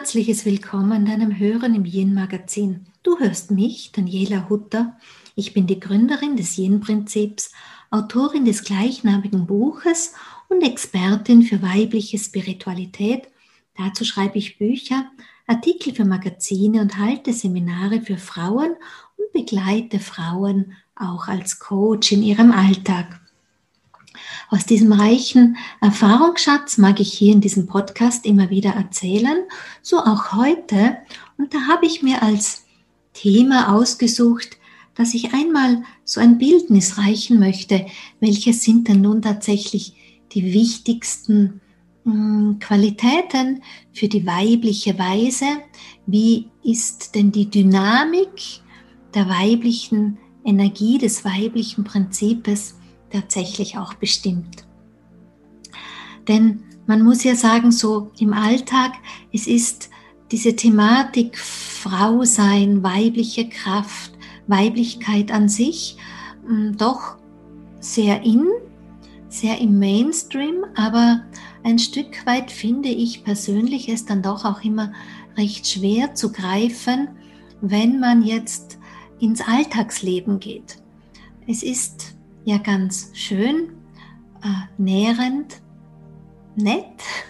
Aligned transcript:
herzliches 0.00 0.46
Willkommen 0.46 1.04
deinem 1.04 1.38
Hören 1.38 1.74
im 1.74 1.84
Yin 1.84 2.14
Magazin. 2.14 2.86
Du 3.02 3.18
hörst 3.18 3.50
mich, 3.50 3.92
Daniela 3.92 4.48
Hutter. 4.48 4.96
Ich 5.34 5.52
bin 5.52 5.66
die 5.66 5.78
Gründerin 5.78 6.36
des 6.36 6.56
Yin 6.56 6.80
Prinzips, 6.80 7.52
Autorin 7.90 8.46
des 8.46 8.64
gleichnamigen 8.64 9.46
Buches 9.46 10.14
und 10.48 10.62
Expertin 10.62 11.42
für 11.42 11.60
weibliche 11.60 12.16
Spiritualität. 12.16 13.28
Dazu 13.76 14.06
schreibe 14.06 14.38
ich 14.38 14.56
Bücher, 14.56 15.04
Artikel 15.46 15.94
für 15.94 16.06
Magazine 16.06 16.80
und 16.80 16.96
halte 16.96 17.34
Seminare 17.34 18.00
für 18.00 18.16
Frauen 18.16 18.76
und 19.18 19.32
begleite 19.34 19.98
Frauen 19.98 20.76
auch 20.96 21.28
als 21.28 21.58
Coach 21.58 22.12
in 22.12 22.22
ihrem 22.22 22.52
Alltag. 22.52 23.20
Aus 24.50 24.66
diesem 24.66 24.92
reichen 24.92 25.56
Erfahrungsschatz 25.80 26.76
mag 26.76 26.98
ich 26.98 27.12
hier 27.12 27.32
in 27.32 27.40
diesem 27.40 27.68
Podcast 27.68 28.26
immer 28.26 28.50
wieder 28.50 28.70
erzählen, 28.70 29.44
so 29.80 29.98
auch 29.98 30.32
heute. 30.32 30.96
Und 31.38 31.54
da 31.54 31.68
habe 31.68 31.86
ich 31.86 32.02
mir 32.02 32.20
als 32.20 32.64
Thema 33.12 33.72
ausgesucht, 33.72 34.58
dass 34.96 35.14
ich 35.14 35.32
einmal 35.34 35.84
so 36.04 36.20
ein 36.20 36.38
Bildnis 36.38 36.98
reichen 36.98 37.38
möchte. 37.38 37.86
Welche 38.18 38.52
sind 38.52 38.88
denn 38.88 39.02
nun 39.02 39.22
tatsächlich 39.22 39.94
die 40.32 40.52
wichtigsten 40.52 41.60
hm, 42.04 42.56
Qualitäten 42.58 43.62
für 43.92 44.08
die 44.08 44.26
weibliche 44.26 44.98
Weise? 44.98 45.46
Wie 46.06 46.48
ist 46.64 47.14
denn 47.14 47.30
die 47.30 47.48
Dynamik 47.48 48.62
der 49.14 49.28
weiblichen 49.28 50.18
Energie, 50.44 50.98
des 50.98 51.24
weiblichen 51.24 51.84
Prinzips? 51.84 52.79
Tatsächlich 53.10 53.78
auch 53.78 53.94
bestimmt. 53.94 54.66
Denn 56.28 56.62
man 56.86 57.02
muss 57.02 57.24
ja 57.24 57.34
sagen, 57.34 57.72
so 57.72 58.10
im 58.18 58.32
Alltag, 58.32 58.92
es 59.32 59.46
ist 59.46 59.90
diese 60.30 60.54
Thematik 60.54 61.38
Frau 61.38 62.24
sein, 62.24 62.82
weibliche 62.82 63.48
Kraft, 63.48 64.12
Weiblichkeit 64.46 65.32
an 65.32 65.48
sich 65.48 65.96
hm, 66.46 66.76
doch 66.76 67.16
sehr 67.80 68.22
in, 68.22 68.46
sehr 69.28 69.58
im 69.60 69.78
Mainstream, 69.78 70.64
aber 70.74 71.22
ein 71.62 71.78
Stück 71.78 72.26
weit 72.26 72.50
finde 72.50 72.88
ich 72.88 73.24
persönlich 73.24 73.88
es 73.88 74.04
dann 74.04 74.22
doch 74.22 74.44
auch 74.44 74.62
immer 74.62 74.92
recht 75.36 75.66
schwer 75.66 76.14
zu 76.14 76.32
greifen, 76.32 77.08
wenn 77.60 78.00
man 78.00 78.22
jetzt 78.22 78.78
ins 79.20 79.40
Alltagsleben 79.40 80.40
geht. 80.40 80.78
Es 81.46 81.62
ist 81.62 82.16
ja 82.44 82.58
ganz 82.58 83.10
schön, 83.14 83.72
äh, 84.42 84.48
nährend, 84.78 85.60
nett, 86.56 86.84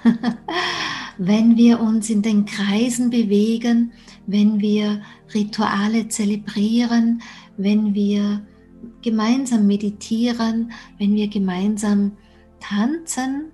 wenn 1.18 1.56
wir 1.56 1.80
uns 1.80 2.10
in 2.10 2.22
den 2.22 2.44
Kreisen 2.44 3.10
bewegen, 3.10 3.92
wenn 4.26 4.60
wir 4.60 5.02
Rituale 5.34 6.08
zelebrieren, 6.08 7.22
wenn 7.56 7.94
wir 7.94 8.42
gemeinsam 9.02 9.66
meditieren, 9.66 10.72
wenn 10.98 11.14
wir 11.14 11.28
gemeinsam 11.28 12.12
tanzen 12.60 13.50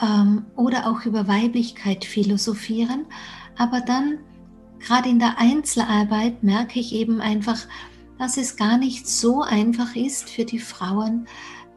ähm, 0.00 0.44
oder 0.56 0.90
auch 0.90 1.04
über 1.04 1.28
Weiblichkeit 1.28 2.04
philosophieren. 2.04 3.06
Aber 3.56 3.80
dann, 3.80 4.18
gerade 4.78 5.08
in 5.08 5.18
der 5.18 5.38
Einzelarbeit, 5.38 6.42
merke 6.42 6.80
ich 6.80 6.94
eben 6.94 7.20
einfach, 7.20 7.58
dass 8.20 8.36
es 8.36 8.54
gar 8.54 8.76
nicht 8.76 9.08
so 9.08 9.40
einfach 9.40 9.96
ist 9.96 10.28
für 10.28 10.44
die 10.44 10.58
Frauen, 10.58 11.26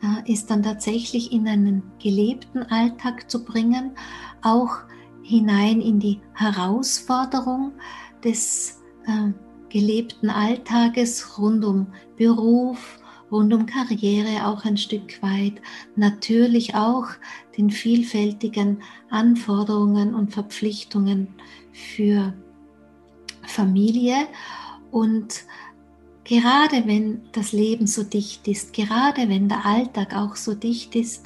äh, 0.02 0.32
es 0.32 0.46
dann 0.46 0.62
tatsächlich 0.62 1.32
in 1.32 1.48
einen 1.48 1.84
gelebten 2.00 2.64
Alltag 2.64 3.32
zu 3.32 3.46
bringen, 3.46 3.92
auch 4.42 4.80
hinein 5.22 5.80
in 5.80 6.02
die 6.02 6.20
Herausforderung 6.34 7.72
des 8.26 8.82
äh, 9.06 9.32
gelebten 9.70 10.30
Alltages 10.30 11.38
rund 11.40 11.64
um 11.64 11.88
Beruf, 12.18 13.00
rund 13.32 13.53
um 13.53 13.66
Karriere 13.66 14.46
auch 14.46 14.66
ein 14.66 14.76
Stück 14.76 15.24
weit, 15.24 15.62
natürlich 15.96 16.76
auch 16.76 17.08
den 17.58 17.70
vielfältigen 17.70 18.84
Anforderungen 19.09 20.14
und 20.14 20.34
Verpflichtungen 20.34 21.30
für 21.72 22.34
Familie. 23.44 24.28
Und 24.92 25.46
Gerade 26.23 26.88
wenn 26.88 27.22
das 27.34 27.51
Leben 27.51 27.85
so 27.85 28.03
dicht 28.03 28.47
ist, 28.47 28.73
gerade 28.73 29.28
wenn 29.28 29.50
der 29.50 29.66
Alltag 29.66 30.16
auch 30.16 30.35
so 30.35 30.53
dicht 30.53 30.95
ist, 30.95 31.25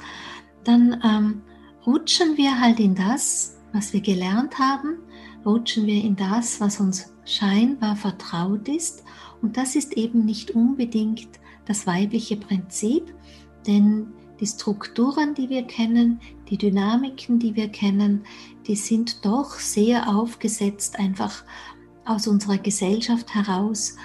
dann 0.64 1.00
ähm, 1.04 1.42
rutschen 1.86 2.36
wir 2.36 2.60
halt 2.60 2.80
in 2.80 2.94
das, 2.94 3.56
was 3.72 3.92
wir 3.92 4.00
gelernt 4.00 4.58
haben, 4.58 4.98
rutschen 5.46 5.86
wir 5.86 6.02
in 6.02 6.16
das, 6.16 6.60
was 6.60 6.80
uns 6.80 7.12
scheinbar 7.24 7.94
vertraut 7.94 8.68
ist. 8.68 9.04
Und 9.40 9.56
das 9.56 9.76
ist 9.76 9.96
eben 9.96 10.24
nicht 10.24 10.50
unbedingt 10.50 11.28
das 11.66 11.86
weibliche 11.86 12.36
Prinzip, 12.36 13.14
denn 13.66 14.08
die 14.40 14.46
Strukturen, 14.46 15.34
die 15.34 15.48
wir 15.48 15.62
kennen, 15.62 16.20
die 16.48 16.58
Dynamiken, 16.58 17.38
die 17.38 17.54
wir 17.54 17.68
kennen, 17.68 18.22
die 18.66 18.76
sind 18.76 19.24
doch 19.24 19.54
sehr 19.54 20.08
aufgesetzt, 20.08 20.98
einfach 20.98 21.44
aus 22.04 22.26
unserer 22.26 22.58
Gesellschaft 22.58 23.34
heraus 23.34 23.96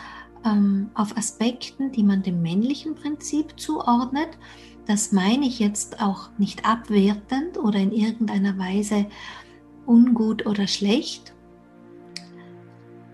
ähm, 0.46 0.90
auf 0.94 1.16
Aspekten, 1.18 1.92
die 1.92 2.04
man 2.04 2.24
dem 2.24 2.42
männlichen 2.42 2.96
Prinzip 2.96 3.60
zuordnet. 3.60 4.30
Das 4.86 5.12
meine 5.12 5.46
ich 5.46 5.60
jetzt 5.60 6.02
auch 6.02 6.30
nicht 6.38 6.66
abwertend 6.66 7.58
oder 7.58 7.80
in 7.80 7.92
irgendeiner 7.92 8.58
Weise 8.58 9.06
ungut 9.86 10.46
oder 10.46 10.68
schlecht. 10.68 11.34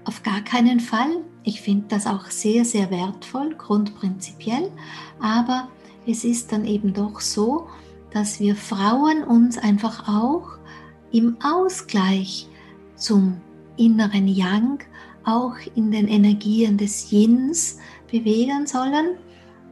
Auf 0.06 0.24
gar 0.24 0.42
keinen 0.42 0.80
Fall. 0.80 1.24
Ich 1.44 1.62
finde 1.62 1.86
das 1.90 2.08
auch 2.08 2.26
sehr, 2.26 2.66
sehr 2.66 2.90
wertvoll, 2.90 3.56
grundprinzipiell. 3.56 4.72
Aber 5.20 5.68
es 6.08 6.24
ist 6.24 6.52
dann 6.52 6.66
eben 6.66 6.94
doch 6.94 7.20
so, 7.20 7.68
dass 8.12 8.40
wir 8.40 8.56
Frauen 8.56 9.24
uns 9.24 9.58
einfach 9.58 10.08
auch 10.08 10.58
im 11.12 11.38
Ausgleich 11.44 12.48
zum 12.96 13.40
inneren 13.78 14.28
Yang 14.28 14.80
auch 15.30 15.56
in 15.76 15.92
den 15.92 16.08
Energien 16.08 16.78
des 16.78 17.12
Yins 17.12 17.78
bewegen 18.12 18.68
sollen 18.68 19.18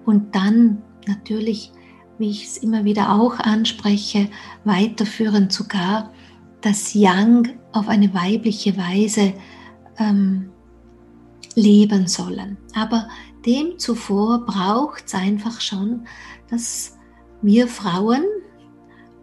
und 0.06 0.35
dann 0.35 0.81
natürlich, 1.07 1.72
wie 2.18 2.29
ich 2.29 2.45
es 2.45 2.57
immer 2.57 2.84
wieder 2.85 3.12
auch 3.12 3.40
anspreche, 3.40 4.29
weiterführen 4.63 5.50
sogar 5.50 6.12
das 6.62 6.94
Yang 6.94 7.50
auf 7.72 7.88
eine 7.88 8.13
weibliche 8.13 8.78
Weise 8.78 9.34
ähm, 10.00 10.50
leben 11.56 12.07
sollen. 12.07 12.57
Aber 12.74 13.07
dem 13.45 13.79
zuvor 13.79 14.45
braucht 14.45 15.06
es 15.07 15.13
einfach 15.13 15.62
schon, 15.62 16.06
dass 16.50 16.97
wir 17.41 17.68
Frauen, 17.68 18.24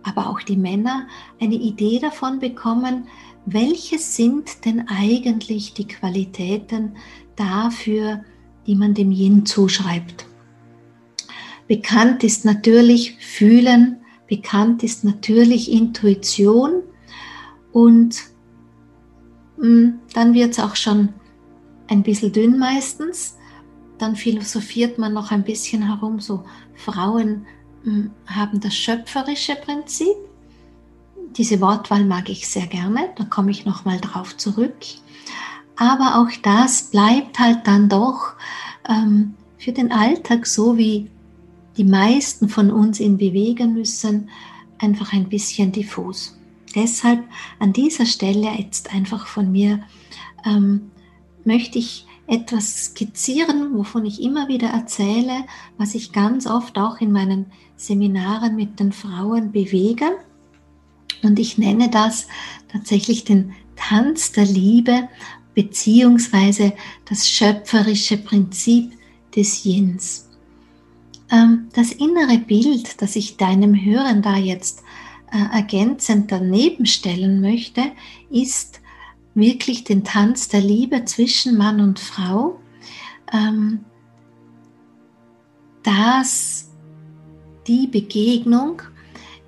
aber 0.02 0.28
auch 0.28 0.40
die 0.40 0.56
Männer 0.56 1.06
eine 1.40 1.54
Idee 1.54 1.98
davon 1.98 2.38
bekommen, 2.38 3.08
welche 3.46 3.98
sind 3.98 4.64
denn 4.64 4.88
eigentlich 4.88 5.74
die 5.74 5.86
Qualitäten 5.86 6.96
dafür, 7.36 8.24
die 8.66 8.74
man 8.74 8.94
dem 8.94 9.10
Yin 9.10 9.44
zuschreibt. 9.44 10.26
Bekannt 11.66 12.24
ist 12.24 12.44
natürlich 12.44 13.16
Fühlen, 13.18 13.98
bekannt 14.28 14.82
ist 14.82 15.04
natürlich 15.04 15.70
Intuition 15.70 16.82
und 17.72 18.22
hm, 19.58 19.98
dann 20.12 20.34
wird 20.34 20.52
es 20.52 20.60
auch 20.60 20.76
schon 20.76 21.10
ein 21.88 22.02
bisschen 22.02 22.32
dünn 22.32 22.58
meistens. 22.58 23.36
Dann 23.98 24.16
philosophiert 24.16 24.98
man 24.98 25.12
noch 25.12 25.30
ein 25.30 25.44
bisschen 25.44 25.82
herum, 25.82 26.20
so 26.20 26.44
Frauen 26.74 27.46
hm, 27.84 28.10
haben 28.26 28.60
das 28.60 28.74
schöpferische 28.74 29.56
Prinzip 29.56 30.16
diese 31.36 31.60
Wortwahl 31.60 32.04
mag 32.04 32.28
ich 32.28 32.48
sehr 32.48 32.66
gerne, 32.66 33.10
da 33.16 33.24
komme 33.24 33.50
ich 33.50 33.64
nochmal 33.64 34.00
drauf 34.00 34.36
zurück. 34.36 34.76
Aber 35.76 36.20
auch 36.20 36.30
das 36.42 36.90
bleibt 36.90 37.38
halt 37.38 37.66
dann 37.66 37.88
doch 37.88 38.34
ähm, 38.88 39.34
für 39.58 39.72
den 39.72 39.92
Alltag, 39.92 40.46
so 40.46 40.78
wie 40.78 41.10
die 41.76 41.84
meisten 41.84 42.48
von 42.48 42.70
uns 42.70 43.00
ihn 43.00 43.18
bewegen 43.18 43.74
müssen, 43.74 44.30
einfach 44.78 45.12
ein 45.12 45.28
bisschen 45.28 45.72
diffus. 45.72 46.38
Deshalb 46.74 47.24
an 47.58 47.72
dieser 47.72 48.06
Stelle 48.06 48.52
jetzt 48.56 48.92
einfach 48.92 49.26
von 49.26 49.50
mir 49.50 49.80
ähm, 50.44 50.90
möchte 51.44 51.78
ich 51.78 52.06
etwas 52.26 52.86
skizzieren, 52.86 53.74
wovon 53.74 54.04
ich 54.06 54.22
immer 54.22 54.48
wieder 54.48 54.68
erzähle, 54.68 55.44
was 55.76 55.94
ich 55.94 56.12
ganz 56.12 56.46
oft 56.46 56.78
auch 56.78 57.00
in 57.00 57.12
meinen 57.12 57.46
Seminaren 57.76 58.56
mit 58.56 58.80
den 58.80 58.92
Frauen 58.92 59.52
bewege 59.52 60.06
und 61.24 61.38
ich 61.38 61.58
nenne 61.58 61.90
das 61.90 62.26
tatsächlich 62.70 63.24
den 63.24 63.54
Tanz 63.76 64.32
der 64.32 64.44
Liebe 64.44 65.08
beziehungsweise 65.54 66.72
das 67.08 67.28
schöpferische 67.28 68.18
Prinzip 68.18 68.92
des 69.34 69.64
Yins. 69.64 70.28
Ähm, 71.30 71.68
das 71.74 71.92
innere 71.92 72.38
Bild, 72.38 73.00
das 73.00 73.16
ich 73.16 73.36
deinem 73.36 73.74
Hören 73.74 74.22
da 74.22 74.36
jetzt 74.36 74.82
äh, 75.32 75.56
ergänzend 75.56 76.30
daneben 76.30 76.86
stellen 76.86 77.40
möchte, 77.40 77.82
ist 78.30 78.80
wirklich 79.34 79.84
den 79.84 80.04
Tanz 80.04 80.48
der 80.48 80.60
Liebe 80.60 81.04
zwischen 81.04 81.56
Mann 81.56 81.80
und 81.80 81.98
Frau, 81.98 82.60
ähm, 83.32 83.80
dass 85.82 86.70
die 87.66 87.86
Begegnung 87.86 88.82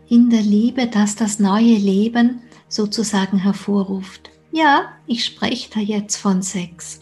in 0.09 0.31
der 0.31 0.43
Liebe, 0.43 0.87
dass 0.87 1.17
das 1.17 1.39
neue 1.39 1.77
Leben 1.77 2.41
sozusagen 2.69 3.39
hervorruft. 3.39 4.31
Ja, 4.53 4.93
ich 5.07 5.25
spreche 5.25 5.71
da 5.73 5.81
jetzt 5.81 6.17
von 6.17 6.43
Sex, 6.43 7.01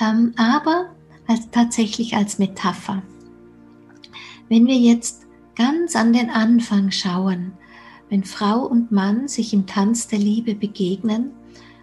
ähm, 0.00 0.32
aber 0.36 0.94
als, 1.26 1.50
tatsächlich 1.50 2.16
als 2.16 2.38
Metapher. 2.38 3.02
Wenn 4.48 4.66
wir 4.66 4.76
jetzt 4.76 5.26
ganz 5.56 5.96
an 5.96 6.12
den 6.12 6.30
Anfang 6.30 6.90
schauen, 6.90 7.52
wenn 8.10 8.24
Frau 8.24 8.66
und 8.66 8.92
Mann 8.92 9.28
sich 9.28 9.52
im 9.52 9.66
Tanz 9.66 10.08
der 10.08 10.18
Liebe 10.18 10.54
begegnen, 10.54 11.32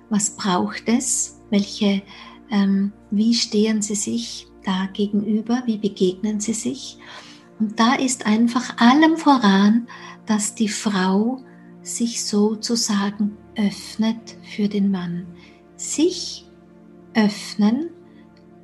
was 0.10 0.36
braucht 0.36 0.84
es? 0.88 1.42
Welche, 1.50 2.02
ähm, 2.50 2.92
wie 3.10 3.34
stehen 3.34 3.82
sie 3.82 3.96
sich 3.96 4.48
da 4.64 4.88
gegenüber? 4.94 5.64
Wie 5.66 5.78
begegnen 5.78 6.40
sie 6.40 6.54
sich? 6.54 6.98
Und 7.60 7.80
da 7.80 7.96
ist 7.96 8.26
einfach 8.26 8.78
allem 8.78 9.18
voran, 9.18 9.88
dass 10.32 10.56
die 10.56 10.70
Frau 10.70 11.42
sich 11.82 12.24
sozusagen 12.24 13.38
öffnet 13.58 14.38
für 14.56 14.70
den 14.70 14.90
Mann. 14.90 15.28
Sich 15.76 16.46
öffnen, 17.14 17.90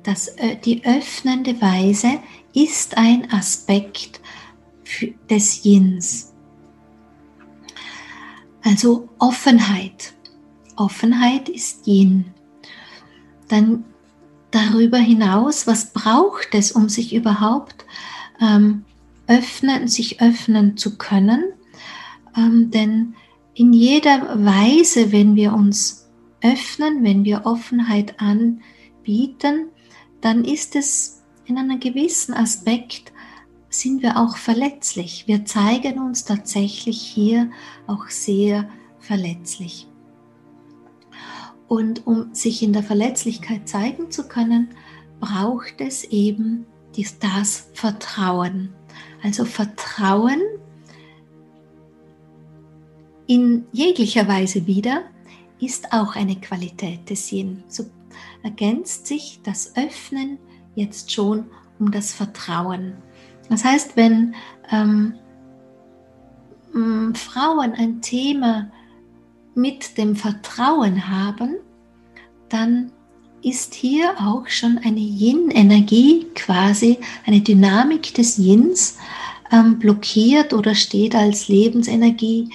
das, 0.02 0.28
äh, 0.28 0.56
die 0.56 0.86
öffnende 0.86 1.60
Weise 1.60 2.20
ist 2.54 2.96
ein 2.96 3.30
Aspekt 3.30 4.22
des 5.28 5.62
Yins. 5.62 6.32
Also 8.64 9.10
Offenheit. 9.18 10.14
Offenheit 10.76 11.50
ist 11.50 11.86
Yin. 11.86 12.32
Dann 13.48 13.84
darüber 14.52 14.96
hinaus, 14.96 15.66
was 15.66 15.92
braucht 15.92 16.48
es, 16.54 16.72
um 16.72 16.88
sich 16.88 17.14
überhaupt 17.14 17.84
ähm, 18.40 18.86
öffnen, 19.26 19.86
sich 19.86 20.22
öffnen 20.22 20.78
zu 20.78 20.96
können? 20.96 21.44
Ähm, 22.36 22.70
denn 22.70 23.14
in 23.54 23.72
jeder 23.72 24.44
Weise, 24.44 25.12
wenn 25.12 25.34
wir 25.34 25.52
uns 25.52 26.08
öffnen, 26.42 27.02
wenn 27.02 27.24
wir 27.24 27.44
Offenheit 27.44 28.20
anbieten, 28.20 29.68
dann 30.20 30.44
ist 30.44 30.76
es 30.76 31.22
in 31.46 31.58
einem 31.58 31.80
gewissen 31.80 32.34
Aspekt, 32.34 33.12
sind 33.70 34.02
wir 34.02 34.16
auch 34.16 34.36
verletzlich. 34.36 35.24
Wir 35.26 35.44
zeigen 35.44 35.98
uns 35.98 36.24
tatsächlich 36.24 37.00
hier 37.00 37.50
auch 37.86 38.08
sehr 38.08 38.68
verletzlich. 38.98 39.86
Und 41.66 42.06
um 42.06 42.32
sich 42.34 42.62
in 42.62 42.72
der 42.72 42.82
Verletzlichkeit 42.82 43.68
zeigen 43.68 44.10
zu 44.10 44.26
können, 44.26 44.70
braucht 45.20 45.80
es 45.80 46.04
eben 46.04 46.66
das 47.20 47.70
Vertrauen. 47.74 48.70
Also 49.22 49.44
Vertrauen 49.44 50.40
in 53.28 53.66
jeglicher 53.72 54.26
Weise 54.26 54.66
wieder 54.66 55.02
ist 55.60 55.92
auch 55.92 56.16
eine 56.16 56.36
Qualität 56.36 57.08
des 57.08 57.30
Yin. 57.30 57.62
So 57.68 57.84
ergänzt 58.42 59.06
sich 59.06 59.40
das 59.44 59.76
Öffnen 59.76 60.38
jetzt 60.74 61.12
schon 61.12 61.46
um 61.78 61.92
das 61.92 62.12
Vertrauen. 62.12 62.94
Das 63.48 63.64
heißt, 63.64 63.96
wenn 63.96 64.34
ähm, 64.70 65.14
Frauen 67.14 67.72
ein 67.72 68.00
Thema 68.00 68.70
mit 69.54 69.98
dem 69.98 70.16
Vertrauen 70.16 71.08
haben, 71.08 71.56
dann 72.48 72.92
ist 73.42 73.74
hier 73.74 74.14
auch 74.18 74.46
schon 74.48 74.78
eine 74.78 75.00
Yin-Energie, 75.00 76.26
quasi 76.34 76.98
eine 77.26 77.40
Dynamik 77.40 78.14
des 78.14 78.38
Yins 78.38 78.98
ähm, 79.52 79.78
blockiert 79.78 80.52
oder 80.52 80.74
steht 80.74 81.14
als 81.14 81.48
Lebensenergie 81.48 82.50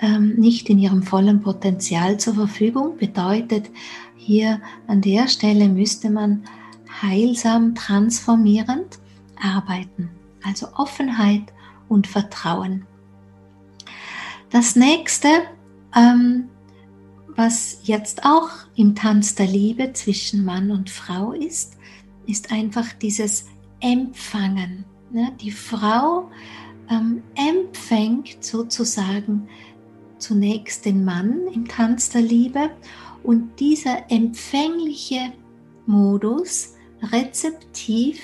nicht 0.00 0.70
in 0.70 0.78
ihrem 0.78 1.02
vollen 1.02 1.40
Potenzial 1.40 2.18
zur 2.18 2.34
Verfügung. 2.34 2.96
Bedeutet, 2.98 3.70
hier 4.16 4.60
an 4.86 5.00
der 5.00 5.28
Stelle 5.28 5.68
müsste 5.68 6.10
man 6.10 6.44
heilsam 7.02 7.74
transformierend 7.74 8.98
arbeiten. 9.40 10.10
Also 10.44 10.68
Offenheit 10.76 11.52
und 11.88 12.06
Vertrauen. 12.06 12.86
Das 14.50 14.76
nächste 14.76 15.28
ähm, 15.94 16.48
was 17.38 17.78
jetzt 17.84 18.24
auch 18.24 18.50
im 18.74 18.94
Tanz 18.94 19.34
der 19.36 19.46
Liebe 19.46 19.92
zwischen 19.92 20.44
Mann 20.44 20.70
und 20.70 20.90
Frau 20.90 21.32
ist, 21.32 21.76
ist 22.26 22.50
einfach 22.50 22.92
dieses 22.94 23.46
Empfangen. 23.80 24.84
Ne? 25.12 25.32
Die 25.40 25.52
Frau 25.52 26.30
ähm, 26.90 27.22
empfängt 27.36 28.42
sozusagen 28.42 29.48
zunächst 30.18 30.84
den 30.84 31.04
Mann 31.04 31.46
im 31.52 31.66
Tanz 31.68 32.10
der 32.10 32.22
Liebe 32.22 32.70
und 33.22 33.58
dieser 33.60 34.10
empfängliche 34.10 35.32
Modus, 35.86 36.74
rezeptiv, 37.02 38.20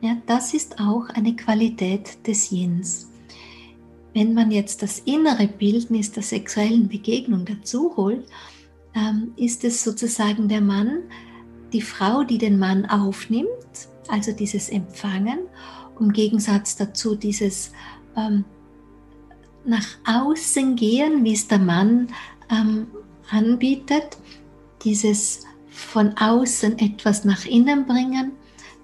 ja, 0.00 0.16
das 0.26 0.54
ist 0.54 0.78
auch 0.80 1.08
eine 1.10 1.34
Qualität 1.34 2.26
des 2.26 2.50
Yins. 2.50 3.10
Wenn 4.14 4.34
man 4.34 4.50
jetzt 4.50 4.82
das 4.82 5.00
innere 5.00 5.48
Bildnis 5.48 6.12
der 6.12 6.22
sexuellen 6.22 6.88
Begegnung 6.88 7.44
dazu 7.44 7.96
holt, 7.96 8.26
ähm, 8.94 9.32
ist 9.36 9.64
es 9.64 9.82
sozusagen 9.82 10.48
der 10.48 10.60
Mann, 10.60 11.02
die 11.72 11.82
Frau, 11.82 12.24
die 12.24 12.38
den 12.38 12.58
Mann 12.58 12.86
aufnimmt, 12.86 13.48
also 14.08 14.32
dieses 14.32 14.68
Empfangen, 14.70 15.40
im 16.00 16.12
Gegensatz 16.12 16.76
dazu 16.76 17.14
dieses 17.14 17.72
ähm, 18.16 18.44
nach 19.64 19.86
außen 20.06 20.76
gehen, 20.76 21.24
wie 21.24 21.34
es 21.34 21.48
der 21.48 21.58
Mann 21.58 22.08
ähm, 22.50 22.88
anbietet, 23.30 24.16
dieses 24.82 25.44
von 25.68 26.16
außen 26.16 26.78
etwas 26.78 27.24
nach 27.24 27.44
innen 27.44 27.86
bringen 27.86 28.32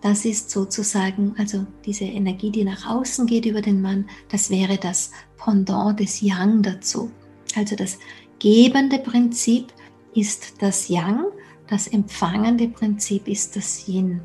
das 0.05 0.26
ist 0.26 0.50
sozusagen, 0.50 1.35
also 1.38 1.65
diese 1.87 2.05
Energie, 2.05 2.50
die 2.50 2.62
nach 2.62 2.87
außen 2.87 3.25
geht 3.25 3.47
über 3.47 3.62
den 3.62 3.81
Mann, 3.81 4.04
das 4.28 4.50
wäre 4.50 4.76
das 4.76 5.12
Pendant 5.38 5.99
des 5.99 6.21
Yang 6.21 6.62
dazu. 6.62 7.11
Also 7.57 7.75
das 7.75 7.99
gebende 8.38 8.99
Prinzip 8.99 9.73
ist 10.14 10.61
das 10.61 10.90
Yang, 10.90 11.25
das 11.69 11.87
empfangende 11.87 12.69
Prinzip 12.69 13.26
ist 13.28 13.57
das 13.57 13.88
Yin. 13.88 14.21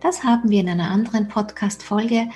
Das 0.00 0.22
haben 0.22 0.48
wir 0.48 0.60
in 0.60 0.68
einer 0.68 0.92
anderen 0.92 1.26
Podcast-Folge, 1.26 2.28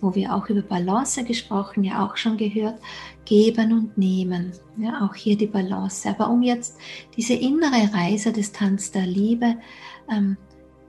wo 0.00 0.14
wir 0.14 0.34
auch 0.34 0.48
über 0.48 0.62
Balance 0.62 1.24
gesprochen, 1.24 1.84
ja 1.84 2.04
auch 2.04 2.16
schon 2.16 2.36
gehört, 2.36 2.80
geben 3.24 3.72
und 3.72 3.98
nehmen. 3.98 4.52
Ja, 4.78 5.04
auch 5.04 5.14
hier 5.14 5.36
die 5.36 5.46
Balance. 5.46 6.08
Aber 6.08 6.30
um 6.30 6.42
jetzt 6.42 6.78
diese 7.16 7.34
innere 7.34 7.92
Reise 7.92 8.32
des 8.32 8.52
Tanz 8.52 8.90
der 8.90 9.06
Liebe 9.06 9.56
ähm, 10.10 10.36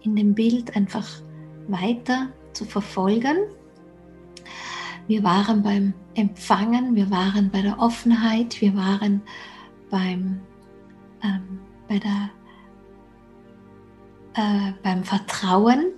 in 0.04 0.16
dem 0.16 0.34
Bild 0.34 0.76
einfach 0.76 1.08
weiter 1.68 2.30
zu 2.54 2.66
verfolgen. 2.66 3.38
Wir 5.08 5.24
waren 5.24 5.64
beim 5.64 5.94
Empfangen, 6.14 6.96
wir 6.96 7.10
waren 7.10 7.50
bei 7.50 7.62
der 7.62 7.80
Offenheit, 7.80 8.60
wir 8.62 8.76
waren 8.76 9.22
beim, 9.90 10.40
ähm, 11.24 11.60
bei 11.88 12.00
der, 12.00 12.30
äh, 14.36 14.74
beim 14.84 15.04
Vertrauen. 15.04 15.92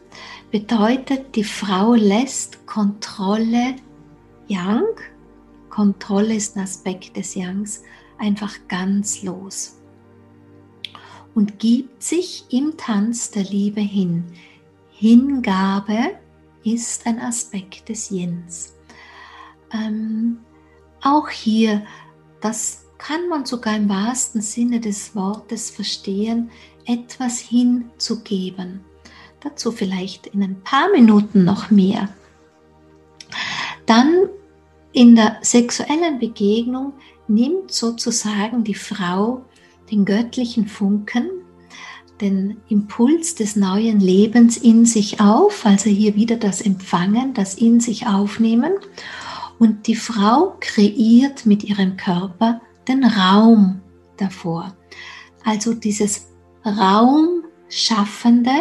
Bedeutet, 0.51 1.35
die 1.35 1.43
Frau 1.43 1.93
lässt 1.93 2.65
Kontrolle 2.67 3.75
Yang, 4.47 4.85
Kontrolle 5.69 6.35
ist 6.35 6.55
ein 6.55 6.63
Aspekt 6.63 7.17
des 7.17 7.33
Yangs, 7.33 7.83
einfach 8.19 8.53
ganz 8.67 9.23
los 9.23 9.79
und 11.35 11.59
gibt 11.59 12.03
sich 12.03 12.45
im 12.49 12.77
Tanz 12.77 13.31
der 13.31 13.43
Liebe 13.43 13.81
hin. 13.81 14.25
Hingabe 14.91 16.19
ist 16.63 17.05
ein 17.07 17.19
Aspekt 17.19 17.89
des 17.89 18.09
Yins. 18.09 18.75
Ähm, 19.73 20.39
auch 21.01 21.29
hier, 21.29 21.83
das 22.41 22.82
kann 23.05 23.27
man 23.27 23.45
sogar 23.45 23.75
im 23.75 23.89
wahrsten 23.89 24.41
Sinne 24.41 24.79
des 24.79 25.13
Wortes 25.13 25.69
verstehen, 25.69 26.49
etwas 26.85 27.37
hinzugeben. 27.39 28.79
Dazu 29.41 29.73
vielleicht 29.73 30.27
in 30.27 30.41
ein 30.41 30.61
paar 30.63 30.89
Minuten 30.89 31.43
noch 31.43 31.69
mehr. 31.69 32.07
Dann 33.85 34.29
in 34.93 35.15
der 35.15 35.37
sexuellen 35.41 36.19
Begegnung 36.19 36.93
nimmt 37.27 37.73
sozusagen 37.73 38.63
die 38.63 38.73
Frau 38.73 39.43
den 39.91 40.05
göttlichen 40.05 40.69
Funken, 40.69 41.29
den 42.21 42.55
Impuls 42.69 43.35
des 43.35 43.57
neuen 43.57 43.99
Lebens 43.99 44.55
in 44.55 44.85
sich 44.85 45.19
auf, 45.19 45.65
also 45.65 45.89
hier 45.89 46.15
wieder 46.15 46.37
das 46.37 46.61
Empfangen, 46.61 47.33
das 47.33 47.55
in 47.55 47.81
sich 47.81 48.07
aufnehmen. 48.07 48.71
Und 49.59 49.87
die 49.87 49.95
Frau 49.97 50.55
kreiert 50.61 51.45
mit 51.45 51.65
ihrem 51.65 51.97
Körper 51.97 52.61
den 52.87 53.03
Raum 53.03 53.81
davor. 54.17 54.75
Also 55.43 55.73
dieses 55.73 56.27
Raumschaffende, 56.65 58.51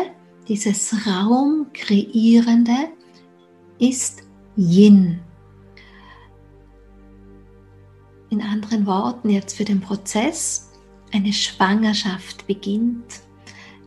dieses 0.48 1.06
Raumkreierende 1.06 2.88
ist 3.78 4.22
Yin. 4.56 5.20
In 8.30 8.40
anderen 8.40 8.86
Worten 8.86 9.28
jetzt 9.30 9.56
für 9.56 9.64
den 9.64 9.80
Prozess, 9.80 10.70
eine 11.12 11.32
Schwangerschaft 11.32 12.46
beginnt, 12.46 13.20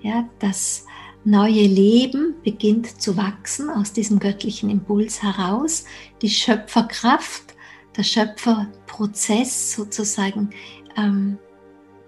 ja, 0.01 0.29
das 0.39 0.85
neue 1.23 1.63
Leben 1.65 2.35
beginnt 2.43 3.01
zu 3.01 3.17
wachsen 3.17 3.69
aus 3.71 3.91
diesem 3.91 4.19
göttlichen 4.19 4.69
Impuls 4.69 5.23
heraus, 5.23 5.85
die 6.21 6.29
Schöpferkraft, 6.29 7.54
der 7.97 8.03
Schöpferprozess 8.03 9.73
sozusagen 9.73 10.49
ähm, 10.97 11.37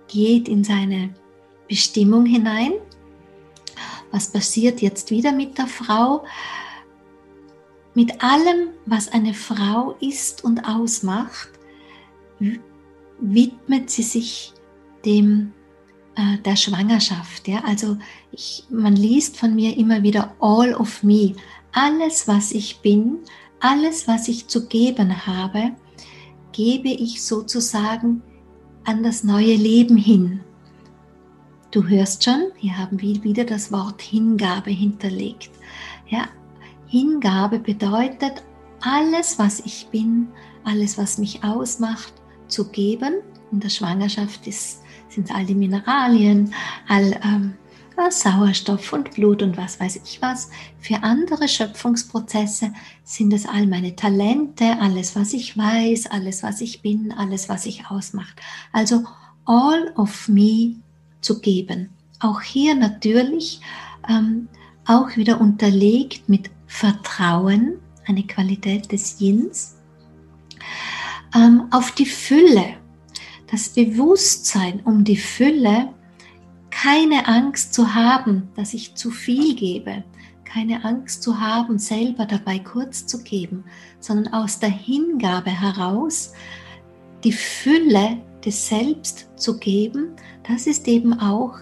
geht 0.07 0.47
in 0.47 0.63
seine 0.63 1.13
Bestimmung 1.67 2.25
hinein. 2.25 2.73
Was 4.11 4.31
passiert 4.31 4.81
jetzt 4.81 5.11
wieder 5.11 5.31
mit 5.31 5.57
der 5.57 5.67
Frau? 5.67 6.23
Mit 7.93 8.23
allem, 8.23 8.69
was 8.85 9.11
eine 9.11 9.33
Frau 9.33 9.95
ist 9.99 10.43
und 10.43 10.63
ausmacht, 10.67 11.49
widmet 13.19 13.89
sie 13.89 14.03
sich 14.03 14.53
dem 15.03 15.53
äh, 16.15 16.37
der 16.39 16.55
Schwangerschaft. 16.55 17.47
Ja? 17.47 17.63
Also 17.65 17.97
ich, 18.31 18.65
man 18.69 18.95
liest 18.95 19.37
von 19.37 19.55
mir 19.55 19.77
immer 19.77 20.03
wieder 20.03 20.35
All 20.39 20.73
of 20.75 21.03
Me. 21.03 21.33
Alles, 21.73 22.27
was 22.27 22.51
ich 22.51 22.79
bin, 22.79 23.19
alles, 23.59 24.07
was 24.07 24.27
ich 24.27 24.47
zu 24.47 24.67
geben 24.67 25.25
habe, 25.25 25.71
gebe 26.51 26.89
ich 26.89 27.23
sozusagen 27.23 28.21
an 28.83 29.03
das 29.03 29.23
neue 29.23 29.55
Leben 29.55 29.97
hin. 29.97 30.41
Du 31.71 31.83
hörst 31.87 32.23
schon, 32.23 32.51
hier 32.55 32.77
haben 32.77 33.01
wir 33.01 33.23
wieder 33.23 33.43
das 33.43 33.71
Wort 33.71 34.01
Hingabe 34.01 34.71
hinterlegt. 34.71 35.51
Ja, 36.07 36.29
Hingabe 36.87 37.59
bedeutet, 37.59 38.43
alles, 38.81 39.37
was 39.37 39.59
ich 39.59 39.87
bin, 39.91 40.27
alles, 40.63 40.97
was 40.97 41.17
mich 41.17 41.43
ausmacht, 41.43 42.13
zu 42.47 42.69
geben. 42.69 43.15
In 43.51 43.59
der 43.59 43.69
Schwangerschaft 43.69 44.47
ist, 44.47 44.81
sind 45.09 45.33
all 45.33 45.45
die 45.45 45.55
Mineralien, 45.55 46.53
all 46.87 47.19
ähm, 47.23 47.53
Sauerstoff 48.11 48.93
und 48.93 49.11
Blut 49.11 49.41
und 49.41 49.57
was 49.57 49.79
weiß 49.79 49.99
ich 50.03 50.21
was. 50.21 50.49
Für 50.79 51.03
andere 51.03 51.47
Schöpfungsprozesse 51.47 52.71
sind 53.03 53.33
es 53.33 53.45
all 53.45 53.67
meine 53.67 53.95
Talente, 53.95 54.77
alles, 54.79 55.15
was 55.15 55.33
ich 55.33 55.57
weiß, 55.57 56.07
alles, 56.07 56.43
was 56.43 56.61
ich 56.61 56.81
bin, 56.81 57.11
alles, 57.11 57.49
was 57.49 57.65
ich 57.65 57.87
ausmacht. 57.87 58.39
Also 58.71 59.03
all 59.45 59.91
of 59.95 60.27
me 60.27 60.75
zu 61.21 61.41
geben. 61.41 61.89
Auch 62.19 62.41
hier 62.41 62.75
natürlich 62.75 63.61
ähm, 64.07 64.47
auch 64.85 65.15
wieder 65.17 65.41
unterlegt 65.41 66.29
mit 66.29 66.49
Vertrauen, 66.67 67.79
eine 68.05 68.25
Qualität 68.25 68.91
des 68.91 69.19
Yins, 69.19 69.75
ähm, 71.35 71.67
auf 71.71 71.91
die 71.91 72.05
Fülle, 72.05 72.75
das 73.51 73.69
Bewusstsein 73.69 74.81
um 74.81 75.03
die 75.03 75.17
Fülle, 75.17 75.93
keine 76.81 77.27
Angst 77.27 77.73
zu 77.73 77.95
haben, 77.95 78.49
dass 78.55 78.75
ich 78.75 78.93
zu 78.93 79.09
viel 79.09 79.55
gebe, 79.55 80.03
keine 80.43 80.85
Angst 80.85 81.23
zu 81.23 81.39
haben, 81.39 81.79
selber 81.79 82.27
dabei 82.27 82.59
kurz 82.59 83.07
zu 83.07 83.23
geben, 83.23 83.63
sondern 83.99 84.31
aus 84.31 84.59
der 84.59 84.69
Hingabe 84.69 85.49
heraus 85.49 86.33
die 87.23 87.31
Fülle 87.31 88.21
des 88.45 88.69
Selbst 88.69 89.27
zu 89.35 89.57
geben, 89.57 90.15
das 90.47 90.67
ist 90.67 90.87
eben 90.87 91.19
auch 91.19 91.55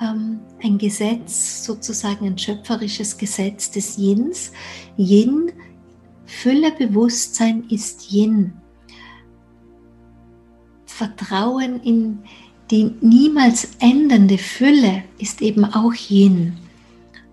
ähm, 0.00 0.40
ein 0.62 0.78
Gesetz, 0.78 1.62
sozusagen 1.64 2.26
ein 2.26 2.38
schöpferisches 2.38 3.18
Gesetz 3.18 3.70
des 3.70 3.98
Yins. 3.98 4.52
Yin, 4.96 5.52
Fülle 6.24 6.72
Bewusstsein 6.72 7.64
ist 7.68 8.10
Yin. 8.10 8.54
Vertrauen 10.86 11.80
in 11.82 12.24
die 12.70 12.92
niemals 13.00 13.70
endende 13.78 14.38
Fülle 14.38 15.04
ist 15.18 15.40
eben 15.42 15.64
auch 15.64 15.92
Yin. 16.08 16.56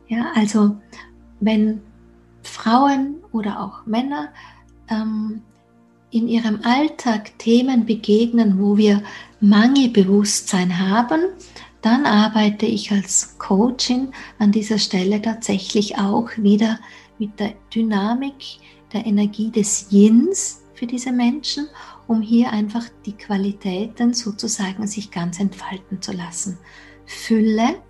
Ja, 0.08 0.32
also 0.36 0.76
wenn 1.40 1.82
Frauen 2.44 3.16
oder 3.32 3.60
auch 3.60 3.86
Männer 3.86 4.30
ähm, 4.90 5.42
in 6.12 6.28
ihrem 6.28 6.60
Alltag 6.64 7.38
Themen 7.40 7.86
begegnen, 7.86 8.60
wo 8.60 8.78
wir 8.78 9.02
Mangelbewusstsein 9.40 10.78
haben, 10.80 11.22
dann 11.82 12.06
arbeite 12.06 12.66
ich 12.66 12.92
als 12.92 13.38
Coachin 13.40 14.10
an 14.40 14.52
dieser 14.52 14.78
Stelle 14.78 15.22
tatsächlich 15.22 15.98
auch 15.98 16.30
wieder 16.38 16.80
mit 17.18 17.40
der 17.40 17.54
Dynamik 17.74 18.60
der 18.94 19.06
Energie 19.06 19.50
des 19.50 19.88
Yins 19.90 20.62
für 20.76 20.86
diese 20.86 21.12
Menschen, 21.12 21.68
um 22.14 22.22
hier 22.22 22.52
einfach 22.52 22.86
die 23.06 23.14
Qualitäten 23.14 24.14
sozusagen 24.14 24.86
sich 24.86 25.10
ganz 25.10 25.40
entfalten 25.40 26.00
zu 26.02 26.12
lassen. 26.12 26.60
Fülle 27.06 27.82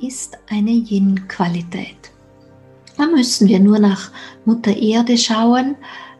ist 0.00 0.38
eine 0.48 0.70
Yin-Qualität. 0.70 2.10
Da 2.96 3.06
müssen 3.06 3.48
wir 3.48 3.60
nur 3.60 3.78
nach 3.78 4.10
Mutter 4.46 4.74
Erde 4.74 5.18
schauen, 5.18 5.76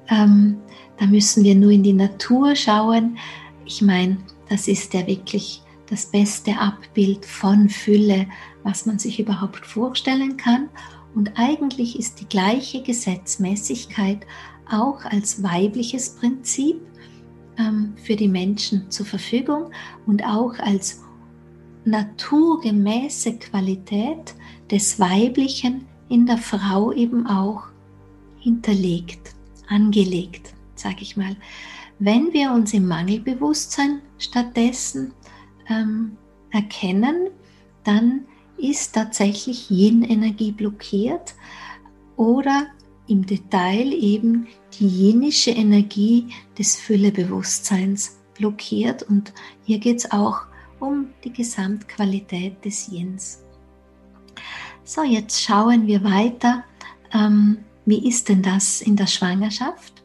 ähm, 0.09 0.59
da 0.99 1.07
müssen 1.07 1.43
wir 1.43 1.55
nur 1.55 1.71
in 1.71 1.83
die 1.83 1.95
Natur 1.95 2.55
schauen. 2.55 3.19
Ich 3.65 3.81
meine, 3.81 4.19
das 4.49 4.69
ist 4.69 4.93
ja 4.93 5.07
wirklich 5.07 5.63
das 5.89 6.07
beste 6.07 6.59
Abbild 6.59 7.25
von 7.25 7.69
Fülle, 7.69 8.27
was 8.63 8.85
man 8.87 8.99
sich 8.99 9.19
überhaupt 9.19 9.65
vorstellen 9.67 10.37
kann. 10.37 10.69
Und 11.15 11.33
eigentlich 11.37 11.99
ist 11.99 12.21
die 12.21 12.29
gleiche 12.29 12.83
Gesetzmäßigkeit 12.83 14.27
auch 14.71 15.05
als 15.05 15.43
weibliches 15.43 16.11
Prinzip 16.11 16.81
für 17.97 18.17
die 18.17 18.29
Menschen 18.29 18.91
zur 18.91 19.07
Verfügung 19.07 19.71
und 20.07 20.25
auch 20.25 20.59
als 20.59 21.03
naturgemäße 21.85 23.39
Qualität 23.39 24.35
des 24.71 24.99
Weiblichen 25.01 25.87
in 26.09 26.27
der 26.27 26.39
Frau 26.39 26.93
eben 26.93 27.27
auch 27.27 27.65
hinterlegt, 28.39 29.35
angelegt, 29.69 30.55
sage 30.75 30.99
ich 31.01 31.17
mal. 31.17 31.37
Wenn 31.99 32.33
wir 32.33 32.53
uns 32.53 32.75
im 32.75 32.87
Mangelbewusstsein 32.89 34.03
stattdessen 34.19 35.13
ähm, 35.69 36.17
erkennen, 36.51 37.29
dann 37.85 38.27
ist 38.57 38.95
tatsächlich 38.95 39.71
Yin-Energie 39.71 40.53
blockiert 40.53 41.35
oder 42.17 42.67
im 43.09 43.27
Detail 43.27 43.93
eben 43.93 44.47
die 44.79 44.87
jenische 44.87 45.51
Energie 45.51 46.29
des 46.59 46.77
Füllebewusstseins 46.77 48.19
blockiert. 48.35 49.03
Und 49.05 49.33
hier 49.65 49.79
geht 49.79 49.99
es 49.99 50.11
auch 50.11 50.43
um 50.81 51.09
die 51.25 51.33
Gesamtqualität 51.33 52.65
des 52.65 52.89
Yins. 52.89 53.43
So, 54.85 55.03
jetzt 55.05 55.41
schauen 55.41 55.87
wir 55.87 56.03
weiter. 56.03 56.65
Ähm, 57.13 57.59
wie 57.85 58.09
ist 58.09 58.29
denn 58.29 58.43
das 58.43 58.81
in 58.81 58.97
der 58.97 59.07
Schwangerschaft? 59.07 60.03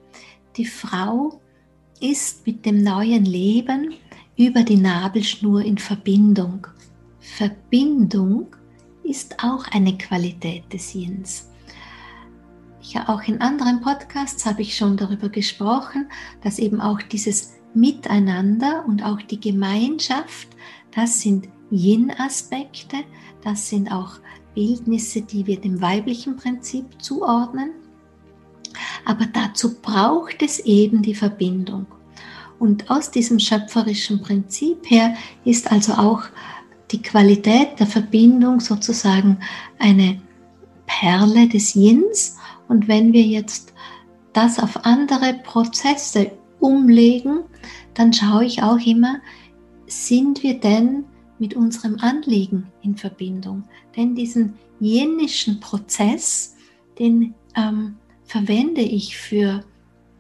Die 0.55 0.65
Frau 0.65 1.41
ist 1.99 2.45
mit 2.45 2.65
dem 2.65 2.83
neuen 2.83 3.25
Leben 3.25 3.95
über 4.37 4.63
die 4.63 4.77
Nabelschnur 4.77 5.61
in 5.61 5.77
Verbindung. 5.77 6.67
Verbindung 7.19 8.47
ist 9.03 9.43
auch 9.43 9.67
eine 9.69 9.97
Qualität 9.97 10.71
des 10.71 10.93
Yins. 10.93 11.49
Ja, 12.89 13.09
auch 13.09 13.23
in 13.23 13.41
anderen 13.41 13.81
Podcasts 13.81 14.45
habe 14.45 14.61
ich 14.61 14.77
schon 14.77 14.95
darüber 14.95 15.27
gesprochen, 15.27 16.07
dass 16.41 16.57
eben 16.57 16.79
auch 16.79 17.01
dieses 17.01 17.55
Miteinander 17.73 18.85
und 18.87 19.03
auch 19.03 19.21
die 19.21 19.41
Gemeinschaft, 19.41 20.47
das 20.95 21.19
sind 21.19 21.49
Yin-Aspekte, 21.69 22.97
das 23.43 23.67
sind 23.67 23.91
auch 23.91 24.19
Bildnisse, 24.55 25.21
die 25.21 25.45
wir 25.45 25.59
dem 25.59 25.81
weiblichen 25.81 26.37
Prinzip 26.37 26.85
zuordnen. 27.01 27.71
Aber 29.03 29.25
dazu 29.25 29.81
braucht 29.81 30.41
es 30.41 30.59
eben 30.59 31.01
die 31.01 31.15
Verbindung. 31.15 31.87
Und 32.57 32.89
aus 32.89 33.11
diesem 33.11 33.39
schöpferischen 33.39 34.21
Prinzip 34.21 34.89
her 34.89 35.13
ist 35.43 35.69
also 35.69 35.93
auch 35.93 36.23
die 36.91 37.01
Qualität 37.01 37.79
der 37.79 37.87
Verbindung 37.87 38.61
sozusagen 38.61 39.39
eine 39.77 40.21
Perle 40.87 41.47
des 41.47 41.75
Yins. 41.75 42.37
Und 42.67 42.87
wenn 42.87 43.13
wir 43.13 43.21
jetzt 43.21 43.73
das 44.33 44.59
auf 44.59 44.85
andere 44.85 45.35
Prozesse 45.43 46.31
umlegen, 46.59 47.43
dann 47.93 48.11
schaue 48.11 48.45
ich 48.45 48.63
auch 48.63 48.79
immer, 48.79 49.19
sind 49.85 50.43
wir 50.43 50.59
denn 50.59 51.05
mit 51.39 51.55
unserem 51.55 51.99
Anliegen 51.99 52.67
in 52.81 52.97
Verbindung? 52.97 53.63
Denn 53.95 54.15
diesen 54.15 54.55
jenischen 54.79 55.59
Prozess, 55.59 56.55
den 56.99 57.33
ähm, 57.55 57.97
verwende 58.23 58.81
ich 58.81 59.17
für 59.17 59.63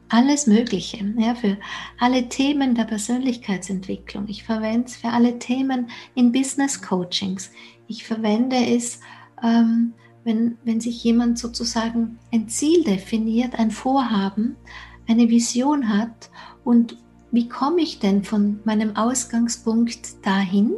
alles 0.09 0.47
Mögliche, 0.47 1.03
ja, 1.17 1.35
für 1.35 1.57
alle 1.99 2.29
Themen 2.29 2.75
der 2.75 2.85
Persönlichkeitsentwicklung. 2.85 4.25
Ich 4.27 4.43
verwende 4.43 4.87
es 4.87 4.95
für 4.95 5.09
alle 5.09 5.37
Themen 5.37 5.89
in 6.15 6.31
Business 6.31 6.81
Coachings. 6.81 7.51
Ich 7.87 8.05
verwende 8.05 8.55
es, 8.55 9.01
ähm, 9.43 9.93
wenn, 10.27 10.57
wenn 10.65 10.81
sich 10.81 11.01
jemand 11.05 11.39
sozusagen 11.39 12.19
ein 12.33 12.49
Ziel 12.49 12.83
definiert, 12.83 13.57
ein 13.57 13.71
Vorhaben, 13.71 14.57
eine 15.07 15.29
Vision 15.29 15.87
hat 15.87 16.29
und 16.65 16.97
wie 17.31 17.47
komme 17.47 17.81
ich 17.81 17.99
denn 17.99 18.25
von 18.25 18.59
meinem 18.65 18.97
Ausgangspunkt 18.97 20.25
dahin? 20.25 20.73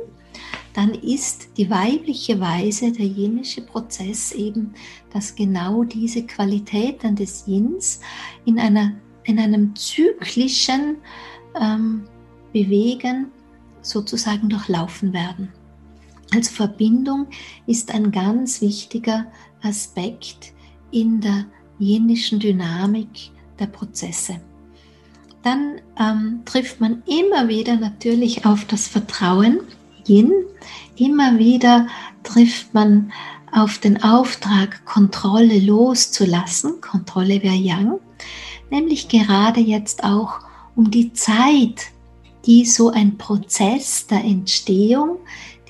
Dann 0.74 0.94
ist 0.94 1.58
die 1.58 1.68
weibliche 1.68 2.40
Weise, 2.40 2.92
der 2.92 3.08
jenische 3.08 3.62
Prozess 3.62 4.34
eben, 4.34 4.76
dass 5.12 5.34
genau 5.34 5.84
diese 5.84 6.28
Qualitäten 6.28 7.16
des 7.16 7.48
Yins 7.48 8.02
in, 8.46 8.60
einer, 8.60 8.94
in 9.24 9.40
einem 9.40 9.76
zyklischen 9.76 10.98
ähm, 11.60 12.04
Bewegen 12.54 13.32
sozusagen 13.82 14.48
durchlaufen 14.48 15.12
werden. 15.12 15.52
Also 16.34 16.52
Verbindung 16.52 17.28
ist 17.66 17.94
ein 17.94 18.12
ganz 18.12 18.62
wichtiger 18.62 19.26
Aspekt 19.62 20.54
in 20.92 21.22
der 21.22 21.46
jenischen 21.80 22.40
Dynamik 22.40 23.32
der 23.60 23.68
Prozesse 23.68 24.40
dann 25.44 25.82
ähm, 25.98 26.42
trifft 26.46 26.82
man 26.82 27.04
immer 27.06 27.48
wieder 27.48 27.78
natürlich 27.78 28.46
auf 28.46 28.66
das 28.66 28.88
Vertrauen, 28.88 29.62
Yin. 30.08 30.32
Immer 30.96 31.38
wieder 31.38 31.88
trifft 32.24 32.74
man 32.74 33.12
auf 33.52 33.78
den 33.78 34.04
Auftrag, 34.04 34.86
Kontrolle 34.86 35.60
loszulassen. 35.60 36.82
Kontrolle 36.82 37.42
wäre 37.42 37.56
Yang. 37.56 38.00
Nämlich 38.70 39.08
gerade 39.08 39.60
jetzt 39.60 40.04
auch 40.04 40.40
um 40.76 40.92
die 40.92 41.14
Zeit, 41.14 41.88
die 42.46 42.66
so 42.66 42.90
ein 42.90 43.18
Prozess 43.18 44.08
der 44.08 44.24
Entstehung, 44.24 45.18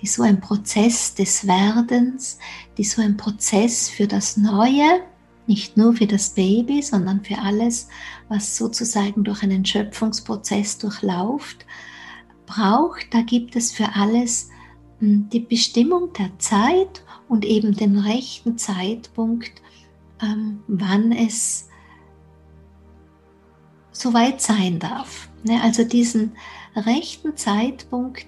die 0.01 0.07
so 0.07 0.23
ein 0.23 0.39
Prozess 0.39 1.13
des 1.13 1.47
Werdens, 1.47 2.39
die 2.77 2.83
so 2.83 3.01
ein 3.01 3.17
Prozess 3.17 3.89
für 3.89 4.07
das 4.07 4.37
Neue, 4.37 5.01
nicht 5.47 5.77
nur 5.77 5.95
für 5.95 6.07
das 6.07 6.29
Baby, 6.29 6.81
sondern 6.81 7.23
für 7.23 7.39
alles, 7.39 7.87
was 8.27 8.55
sozusagen 8.55 9.23
durch 9.23 9.41
einen 9.41 9.65
Schöpfungsprozess 9.65 10.77
durchlauft, 10.77 11.65
braucht. 12.45 13.13
Da 13.13 13.21
gibt 13.21 13.55
es 13.55 13.71
für 13.71 13.95
alles 13.95 14.49
hm, 14.99 15.29
die 15.29 15.39
Bestimmung 15.39 16.13
der 16.13 16.37
Zeit 16.37 17.03
und 17.27 17.45
eben 17.45 17.75
den 17.75 17.97
rechten 17.97 18.57
Zeitpunkt, 18.57 19.61
ähm, 20.21 20.61
wann 20.67 21.11
es 21.11 21.67
soweit 23.91 24.41
sein 24.41 24.79
darf. 24.79 25.29
Ne, 25.43 25.61
also 25.61 25.83
diesen 25.83 26.33
rechten 26.75 27.35
Zeitpunkt 27.37 28.27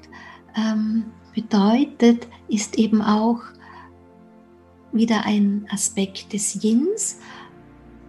ähm, 0.55 1.05
bedeutet, 1.33 2.27
ist 2.47 2.77
eben 2.77 3.01
auch 3.01 3.41
wieder 4.91 5.25
ein 5.25 5.65
Aspekt 5.69 6.33
des 6.33 6.61
Yins, 6.63 7.19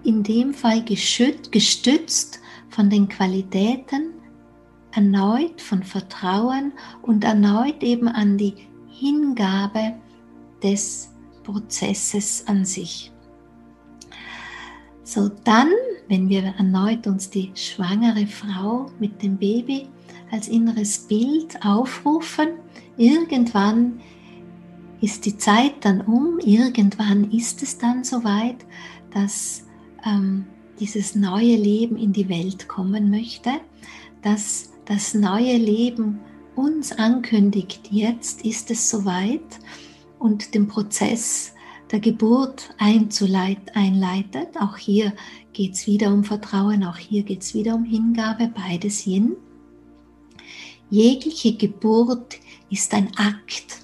in 0.04 0.22
dem 0.22 0.52
Fall 0.52 0.82
gestützt 0.84 2.40
von 2.68 2.90
den 2.90 3.08
Qualitäten, 3.08 4.14
erneut 4.92 5.60
von 5.60 5.82
Vertrauen 5.82 6.72
und 7.02 7.24
erneut 7.24 7.82
eben 7.82 8.08
an 8.08 8.36
die 8.36 8.54
Hingabe 8.88 9.94
des 10.62 11.12
Prozesses 11.44 12.46
an 12.46 12.64
sich. 12.64 13.12
So 15.04 15.28
dann, 15.44 15.70
wenn 16.08 16.28
wir 16.28 16.42
erneut 16.42 17.06
uns 17.06 17.28
die 17.30 17.50
schwangere 17.54 18.26
Frau 18.26 18.86
mit 18.98 19.22
dem 19.22 19.36
Baby 19.36 19.88
als 20.30 20.48
inneres 20.48 20.98
Bild 21.00 21.64
aufrufen, 21.64 22.48
irgendwann 22.96 24.00
ist 25.00 25.26
die 25.26 25.36
Zeit 25.36 25.84
dann 25.84 26.00
um, 26.00 26.38
irgendwann 26.38 27.30
ist 27.30 27.62
es 27.62 27.78
dann 27.78 28.04
soweit, 28.04 28.64
dass 29.12 29.66
ähm, 30.06 30.46
dieses 30.78 31.14
neue 31.14 31.56
Leben 31.56 31.96
in 31.96 32.12
die 32.12 32.28
Welt 32.28 32.68
kommen 32.68 33.10
möchte, 33.10 33.50
dass 34.22 34.70
das 34.84 35.14
neue 35.14 35.56
Leben 35.56 36.20
uns 36.54 36.92
ankündigt, 36.92 37.88
jetzt 37.90 38.44
ist 38.44 38.70
es 38.70 38.90
soweit 38.90 39.58
und 40.18 40.54
den 40.54 40.68
Prozess 40.68 41.52
der 41.90 42.00
Geburt 42.00 42.74
einleitet. 42.78 44.48
Auch 44.58 44.76
hier 44.76 45.12
geht 45.52 45.74
es 45.74 45.86
wieder 45.86 46.12
um 46.12 46.24
Vertrauen, 46.24 46.84
auch 46.84 46.96
hier 46.96 47.22
geht 47.22 47.42
es 47.42 47.54
wieder 47.54 47.74
um 47.74 47.84
Hingabe, 47.84 48.50
beides 48.54 49.06
Yin. 49.06 49.36
Jegliche 50.90 51.54
Geburt 51.54 52.38
ist 52.72 52.94
ein 52.94 53.10
Akt 53.16 53.82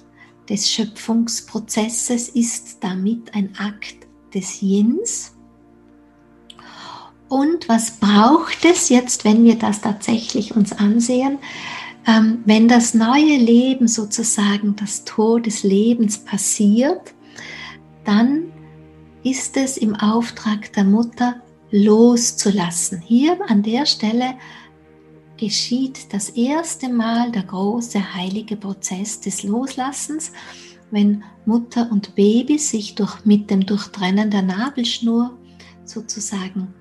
des 0.49 0.71
Schöpfungsprozesses 0.71 2.29
ist 2.29 2.77
damit 2.81 3.35
ein 3.35 3.55
Akt 3.57 4.07
des 4.33 4.61
Yins. 4.61 5.35
Und 7.27 7.69
was 7.69 7.99
braucht 7.99 8.65
es 8.65 8.89
jetzt, 8.89 9.23
wenn 9.23 9.43
wir 9.43 9.55
das 9.55 9.81
tatsächlich 9.81 10.55
uns 10.55 10.73
ansehen? 10.73 11.37
Ähm, 12.07 12.39
wenn 12.45 12.67
das 12.67 12.95
neue 12.95 13.37
Leben 13.37 13.87
sozusagen 13.87 14.75
das 14.75 15.05
Tor 15.05 15.39
des 15.39 15.61
Lebens 15.61 16.17
passiert, 16.17 17.13
dann 18.03 18.51
ist 19.23 19.55
es 19.57 19.77
im 19.77 19.95
Auftrag 19.95 20.73
der 20.73 20.85
Mutter 20.85 21.35
loszulassen. 21.69 23.01
Hier 23.01 23.37
an 23.47 23.61
der 23.61 23.85
Stelle 23.85 24.33
geschieht 25.39 26.13
das 26.13 26.29
erste 26.29 26.89
Mal 26.89 27.31
der 27.31 27.43
große 27.43 28.13
heilige 28.13 28.57
Prozess 28.57 29.21
des 29.21 29.43
Loslassens, 29.43 30.33
wenn 30.91 31.23
Mutter 31.45 31.89
und 31.91 32.15
Baby 32.15 32.57
sich 32.57 32.95
durch, 32.95 33.23
mit 33.25 33.49
dem 33.49 33.65
Durchtrennen 33.65 34.29
der 34.29 34.41
Nabelschnur 34.41 35.37
sozusagen 35.85 36.73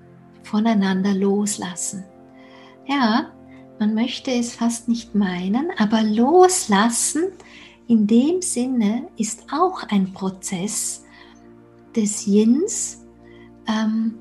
voneinander 0.43 1.15
loslassen. 1.15 2.05
Ja, 2.87 3.31
man 3.79 3.95
möchte 3.95 4.33
es 4.33 4.55
fast 4.55 4.89
nicht 4.89 5.15
meinen, 5.15 5.71
aber 5.79 6.03
loslassen 6.03 7.25
in 7.87 8.07
dem 8.07 8.43
Sinne 8.43 9.09
ist 9.17 9.45
auch 9.53 9.83
ein 9.85 10.13
Prozess 10.13 11.05
des 11.95 12.27
Yins, 12.27 13.07
ähm, 13.67 14.15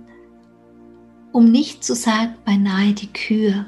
um 1.31 1.51
nicht 1.51 1.83
zu 1.83 1.95
sagen 1.95 2.35
beinahe 2.45 2.93
die 2.93 3.11
Kür. 3.11 3.65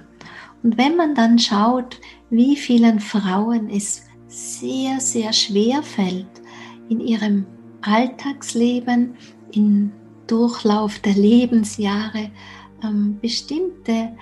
Und 0.63 0.77
wenn 0.77 0.95
man 0.95 1.15
dann 1.15 1.39
schaut, 1.39 1.99
wie 2.29 2.55
vielen 2.55 2.99
Frauen 2.99 3.69
es 3.69 4.03
sehr, 4.27 4.99
sehr 4.99 5.33
schwer 5.33 5.81
fällt, 5.83 6.27
in 6.89 6.99
ihrem 6.99 7.45
Alltagsleben, 7.81 9.15
im 9.53 9.91
Durchlauf 10.27 10.99
der 10.99 11.13
Lebensjahre, 11.13 12.29
ähm, 12.83 13.17
bestimmte 13.21 14.15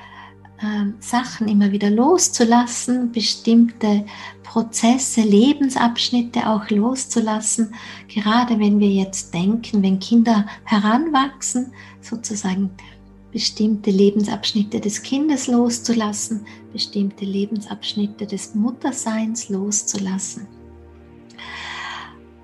ähm, 0.61 0.95
Sachen 0.99 1.47
immer 1.47 1.71
wieder 1.71 1.89
loszulassen, 1.89 3.11
bestimmte 3.11 4.05
Prozesse, 4.43 5.21
Lebensabschnitte 5.21 6.47
auch 6.47 6.69
loszulassen. 6.69 7.73
Gerade 8.07 8.59
wenn 8.59 8.79
wir 8.79 8.89
jetzt 8.89 9.33
denken, 9.33 9.83
wenn 9.83 9.99
Kinder 9.99 10.45
heranwachsen, 10.63 11.73
sozusagen 12.01 12.71
bestimmte 13.37 13.91
Lebensabschnitte 13.91 14.79
des 14.79 15.03
Kindes 15.03 15.45
loszulassen, 15.45 16.43
bestimmte 16.73 17.23
Lebensabschnitte 17.23 18.25
des 18.25 18.55
Mutterseins 18.55 19.49
loszulassen. 19.49 20.47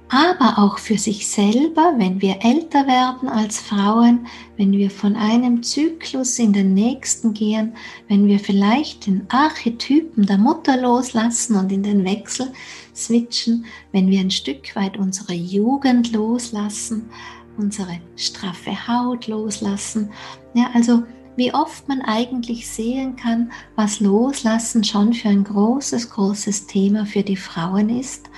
Aber 0.08 0.60
auch 0.60 0.78
für 0.78 1.00
sich 1.00 1.28
selber, 1.28 1.96
wenn 1.98 2.22
wir 2.22 2.36
älter 2.44 2.86
werden 2.86 3.28
als 3.28 3.58
Frauen, 3.58 4.28
wenn 4.58 4.74
wir 4.74 4.92
von 4.92 5.16
einem 5.16 5.64
Zyklus 5.64 6.38
in 6.38 6.54
den 6.54 6.76
nächsten 6.76 7.34
gehen, 7.34 7.74
wenn 8.08 8.28
wir 8.28 8.38
vielleicht 8.38 9.08
den 9.08 9.24
Archetypen 9.30 10.28
der 10.28 10.38
Mutter 10.38 10.80
loslassen 10.80 11.56
und 11.56 11.72
in 11.72 11.82
den 11.82 12.06
Wechsel 12.06 12.54
switchen, 12.96 13.66
wenn 13.94 14.12
wir 14.12 14.20
ein 14.20 14.30
Stück 14.30 14.76
weit 14.76 14.96
unsere 14.96 15.34
Jugend 15.34 16.12
loslassen, 16.12 17.10
unsere 17.58 18.00
straffe 18.16 18.88
Haut 18.88 19.28
loslassen. 19.28 20.12
Ja, 20.54 20.70
also 20.74 21.04
wie 21.36 21.54
oft 21.54 21.88
man 21.88 22.02
eigentlich 22.02 22.68
sehen 22.68 23.16
kann, 23.16 23.52
was 23.76 24.00
Loslassen 24.00 24.84
schon 24.84 25.14
für 25.14 25.30
ein 25.30 25.44
großes, 25.44 26.10
großes 26.12 26.68
Thema 26.68 27.06
für 27.06 27.24
die 27.24 27.38
Frauen 27.38 27.90
ist. 27.90 28.30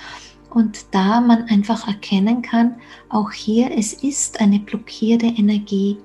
Und 0.50 0.86
da 0.92 1.20
man 1.20 1.44
einfach 1.44 1.86
erkennen 1.86 2.40
kann, 2.40 2.76
auch 3.10 3.30
hier, 3.30 3.70
es 3.76 3.92
ist 3.92 4.40
eine 4.40 4.58
blockierte 4.58 5.26
Energie 5.26 5.98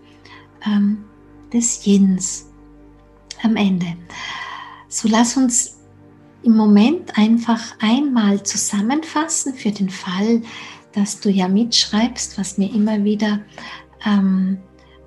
ähm, 0.65 1.05
des 1.53 1.85
Yins 1.85 2.49
am 3.43 3.55
Ende. 3.55 3.95
So 4.89 5.07
lass 5.07 5.37
uns 5.37 5.77
im 6.43 6.57
Moment 6.57 7.17
einfach 7.17 7.61
einmal 7.79 8.43
zusammenfassen 8.43 9.53
für 9.53 9.71
den 9.71 9.89
Fall, 9.89 10.41
dass 10.93 11.19
du 11.19 11.29
ja 11.29 11.47
mitschreibst, 11.47 12.37
was 12.37 12.57
mir 12.57 12.73
immer 12.73 13.03
wieder 13.03 13.39
ähm, 14.05 14.57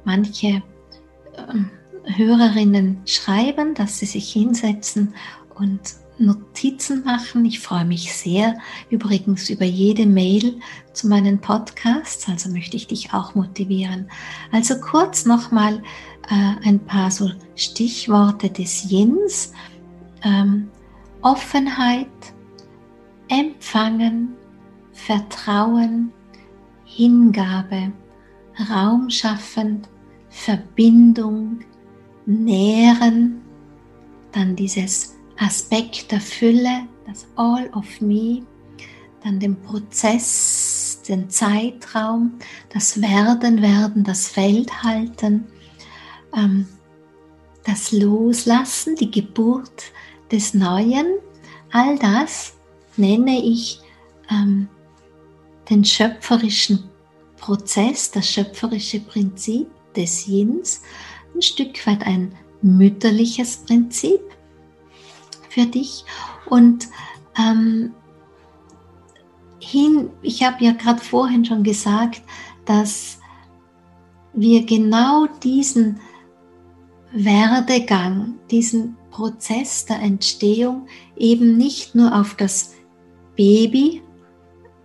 manche 0.05 0.63
ähm, 1.37 1.71
Hörerinnen 2.05 3.01
schreiben, 3.07 3.75
dass 3.75 3.99
sie 3.99 4.07
sich 4.07 4.33
hinsetzen 4.33 5.15
und 5.55 5.81
Notizen 6.19 7.05
machen. 7.05 7.45
Ich 7.45 7.61
freue 7.61 7.85
mich 7.85 8.15
sehr 8.15 8.57
übrigens 8.91 9.51
über 9.51 9.65
jede 9.65 10.07
Mail 10.07 10.61
zu 10.93 11.09
meinen 11.09 11.41
Podcasts, 11.41 12.29
also 12.29 12.51
möchte 12.51 12.77
ich 12.77 12.87
dich 12.87 13.13
auch 13.13 13.35
motivieren. 13.35 14.09
Also 14.53 14.79
kurz 14.81 15.25
nochmal 15.27 15.83
äh, 16.31 16.69
ein 16.69 16.79
paar 16.79 17.11
so 17.11 17.31
Stichworte 17.57 18.51
des 18.51 18.91
Jins. 18.91 19.53
Ähm, 20.23 20.69
Offenheit, 21.23 22.07
Empfangen, 23.29 24.35
Vertrauen, 24.95 26.13
Hingabe, 26.85 27.93
Raum 28.71 29.11
schaffen, 29.11 29.83
Verbindung, 30.31 31.61
Nähren, 32.25 33.43
dann 34.33 34.57
dieses 34.57 35.17
Aspekt 35.39 36.11
der 36.11 36.21
Fülle, 36.21 36.87
das 37.07 37.27
All 37.37 37.69
of 37.75 38.01
Me, 38.01 38.43
dann 39.23 39.39
den 39.41 39.61
Prozess, 39.61 41.03
den 41.07 41.29
Zeitraum, 41.29 42.39
das 42.73 43.01
Werden, 43.03 43.61
Werden, 43.61 44.05
das 44.05 44.29
Feld 44.29 44.83
halten, 44.83 45.47
ähm, 46.37 46.67
das 47.65 47.93
Loslassen, 47.93 48.97
die 48.97 49.11
Geburt 49.11 49.93
des 50.31 50.55
Neuen, 50.55 51.07
all 51.73 51.99
das 51.99 52.55
nenne 52.97 53.43
ich 53.43 53.81
ähm, 54.31 54.69
den 55.71 55.85
schöpferischen 55.85 56.91
Prozess, 57.37 58.11
das 58.11 58.29
schöpferische 58.29 59.01
Prinzip 59.01 59.69
des 59.95 60.27
Yins, 60.27 60.83
ein 61.35 61.43
Stück 61.43 61.87
weit 61.87 62.07
ein 62.07 62.35
mütterliches 62.63 63.59
Prinzip 63.59 64.21
für 65.49 65.67
dich. 65.67 66.05
Und 66.49 66.89
ähm, 67.39 67.93
hin, 69.61 70.11
ich 70.23 70.43
habe 70.43 70.65
ja 70.65 70.73
gerade 70.73 71.01
vorhin 71.01 71.45
schon 71.45 71.63
gesagt, 71.63 72.23
dass 72.65 73.19
wir 74.33 74.65
genau 74.65 75.27
diesen 75.43 76.01
Werdegang, 77.13 78.35
diesen 78.51 78.97
Prozess 79.11 79.85
der 79.87 80.01
Entstehung 80.01 80.87
eben 81.17 81.57
nicht 81.57 81.95
nur 81.95 82.19
auf 82.19 82.35
das 82.35 82.75
Baby 83.37 84.03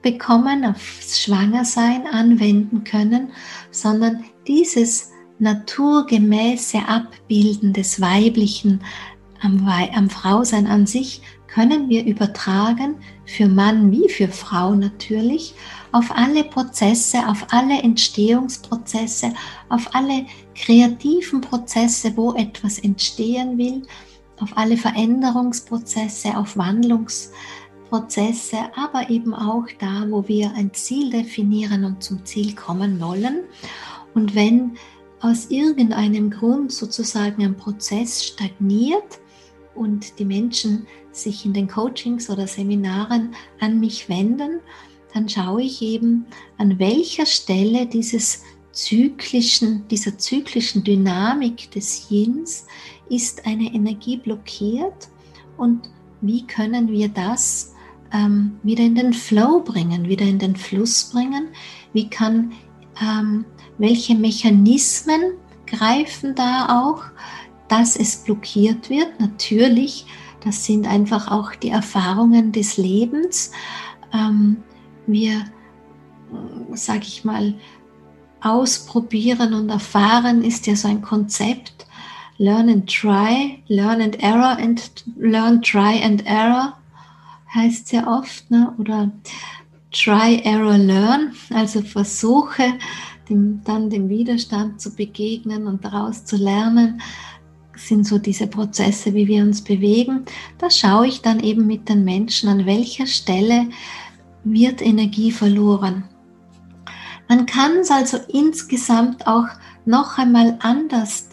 bekommen, 0.02 0.66
aufs 0.66 1.22
Schwangersein 1.22 2.08
anwenden 2.08 2.84
können, 2.84 3.32
sondern 3.72 4.24
dieses 4.48 5.12
naturgemäße 5.40 6.80
Abbilden 6.88 7.74
des 7.74 8.02
Weiblichen 8.02 8.82
am, 9.42 9.66
am 9.68 10.10
Frausein 10.10 10.68
an 10.68 10.86
sich 10.86 11.22
können 11.48 11.90
wir 11.90 12.06
übertragen, 12.06 12.96
für 13.26 13.48
Mann 13.48 13.92
wie 13.92 14.10
für 14.10 14.28
Frau 14.28 14.76
natürlich, 14.76 15.56
auf 15.92 16.12
alle 16.12 16.44
Prozesse, 16.44 17.28
auf 17.28 17.48
alle 17.52 17.82
Entstehungsprozesse, 17.82 19.34
auf 19.70 19.96
alle 19.96 20.26
kreativen 20.56 21.42
Prozesse, 21.42 22.16
wo 22.16 22.34
etwas 22.34 22.80
entstehen 22.80 23.58
will, 23.58 23.82
auf 24.40 24.56
alle 24.56 24.78
Veränderungsprozesse, 24.78 26.38
auf 26.38 26.58
Wandlungsprozesse, 26.58 27.34
aber 28.76 29.10
eben 29.10 29.34
auch 29.34 29.66
da, 29.80 30.06
wo 30.10 30.28
wir 30.28 30.54
ein 30.54 30.74
Ziel 30.74 31.10
definieren 31.10 31.84
und 31.86 32.04
zum 32.04 32.26
Ziel 32.26 32.56
kommen 32.56 33.00
wollen. 33.00 33.44
Und 34.14 34.36
wenn 34.36 34.78
aus 35.22 35.48
irgendeinem 35.50 36.30
Grund 36.30 36.72
sozusagen 36.72 37.44
ein 37.44 37.58
Prozess 37.58 38.24
stagniert 38.24 39.20
und 39.76 40.18
die 40.20 40.26
Menschen 40.26 40.88
sich 41.12 41.46
in 41.46 41.54
den 41.54 41.68
Coachings 41.68 42.30
oder 42.30 42.48
Seminaren 42.48 43.36
an 43.60 43.80
mich 43.80 44.08
wenden, 44.08 44.60
dann 45.14 45.28
schaue 45.28 45.64
ich 45.64 45.82
eben, 45.82 46.26
an 46.58 46.78
welcher 46.80 47.26
Stelle 47.26 47.86
dieses 47.88 48.44
zyklischen, 48.72 49.88
dieser 49.88 50.18
zyklischen 50.18 50.84
Dynamik 50.84 51.72
des 51.72 52.10
Yins 52.10 52.66
ist 53.10 53.46
eine 53.46 53.74
Energie 53.74 54.18
blockiert 54.18 55.10
und 55.58 55.90
wie 56.22 56.46
können 56.46 56.90
wir 56.90 57.10
das 57.10 57.74
ähm, 58.14 58.60
wieder 58.64 58.84
in 58.84 58.96
den 58.96 59.14
Flow 59.14 59.62
bringen, 59.62 60.08
wieder 60.08 60.26
in 60.26 60.40
den 60.40 60.56
Fluss 60.56 61.12
bringen? 61.12 61.50
Wie 61.94 62.10
kann 62.10 62.52
ähm, 63.02 63.46
welche 63.78 64.16
Mechanismen 64.16 65.34
greifen 65.66 66.36
da 66.36 66.82
auch, 66.82 67.04
dass 67.68 67.96
es 67.96 68.18
blockiert 68.18 68.90
wird. 68.90 69.20
Natürlich, 69.20 70.06
das 70.44 70.66
sind 70.66 70.88
einfach 70.88 71.32
auch 71.32 71.56
die 71.56 71.70
Erfahrungen 71.70 72.52
des 72.52 72.78
Lebens. 72.78 73.52
Ähm, 74.14 74.58
wir, 75.08 75.46
sage 76.74 77.04
ich 77.04 77.24
mal, 77.24 77.56
ausprobieren 78.42 79.54
und 79.54 79.70
erfahren 79.70 80.44
ist 80.44 80.68
ja 80.68 80.76
so 80.76 80.88
ein 80.88 81.02
Konzept. 81.02 81.86
Learn 82.38 82.70
and 82.70 82.90
try, 82.90 83.62
learn 83.68 84.02
and 84.02 84.22
error 84.24 84.58
and 84.58 85.04
learn, 85.18 85.62
try 85.62 86.02
and 86.02 86.26
error 86.26 86.78
heißt 87.54 87.88
sehr 87.88 88.08
oft, 88.08 88.50
ne? 88.52 88.74
oder 88.78 89.12
try, 89.92 90.42
error, 90.44 90.78
learn, 90.78 91.34
also 91.50 91.82
versuche 91.82 92.74
dem, 93.30 93.62
dann 93.64 93.90
dem 93.90 94.10
Widerstand 94.10 94.82
zu 94.82 94.96
begegnen 94.96 95.68
und 95.68 95.84
daraus 95.84 96.26
zu 96.26 96.38
lernen, 96.38 97.02
sind 97.76 98.06
so 98.06 98.18
diese 98.18 98.48
Prozesse, 98.48 99.14
wie 99.14 99.28
wir 99.28 99.42
uns 99.44 99.64
bewegen. 99.64 100.26
Da 100.58 100.70
schaue 100.70 101.08
ich 101.08 101.22
dann 101.22 101.40
eben 101.40 101.66
mit 101.66 101.88
den 101.88 102.04
Menschen, 102.04 102.50
an 102.50 102.66
welcher 102.66 103.08
Stelle 103.08 103.68
wird 104.44 104.82
Energie 104.82 105.32
verloren. 105.32 106.04
Man 107.30 107.46
kann 107.46 107.78
es 107.78 107.92
also 107.92 108.18
insgesamt 108.28 109.28
auch 109.28 109.48
noch 109.86 110.18
einmal 110.18 110.58
anders 110.62 111.30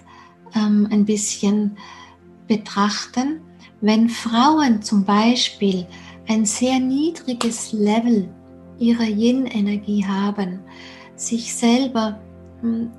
ähm, 0.55 0.87
ein 0.91 1.05
bisschen 1.05 1.77
betrachten, 2.47 3.41
wenn 3.81 4.09
Frauen 4.09 4.83
zum 4.83 5.05
Beispiel 5.05 5.87
ein 6.29 6.45
sehr 6.45 6.79
niedriges 6.79 7.73
Level 7.73 8.29
ihrer 8.79 9.05
Yin-Energie 9.05 10.05
haben, 10.05 10.61
sich 11.15 11.55
selber 11.55 12.21
hm, 12.61 12.91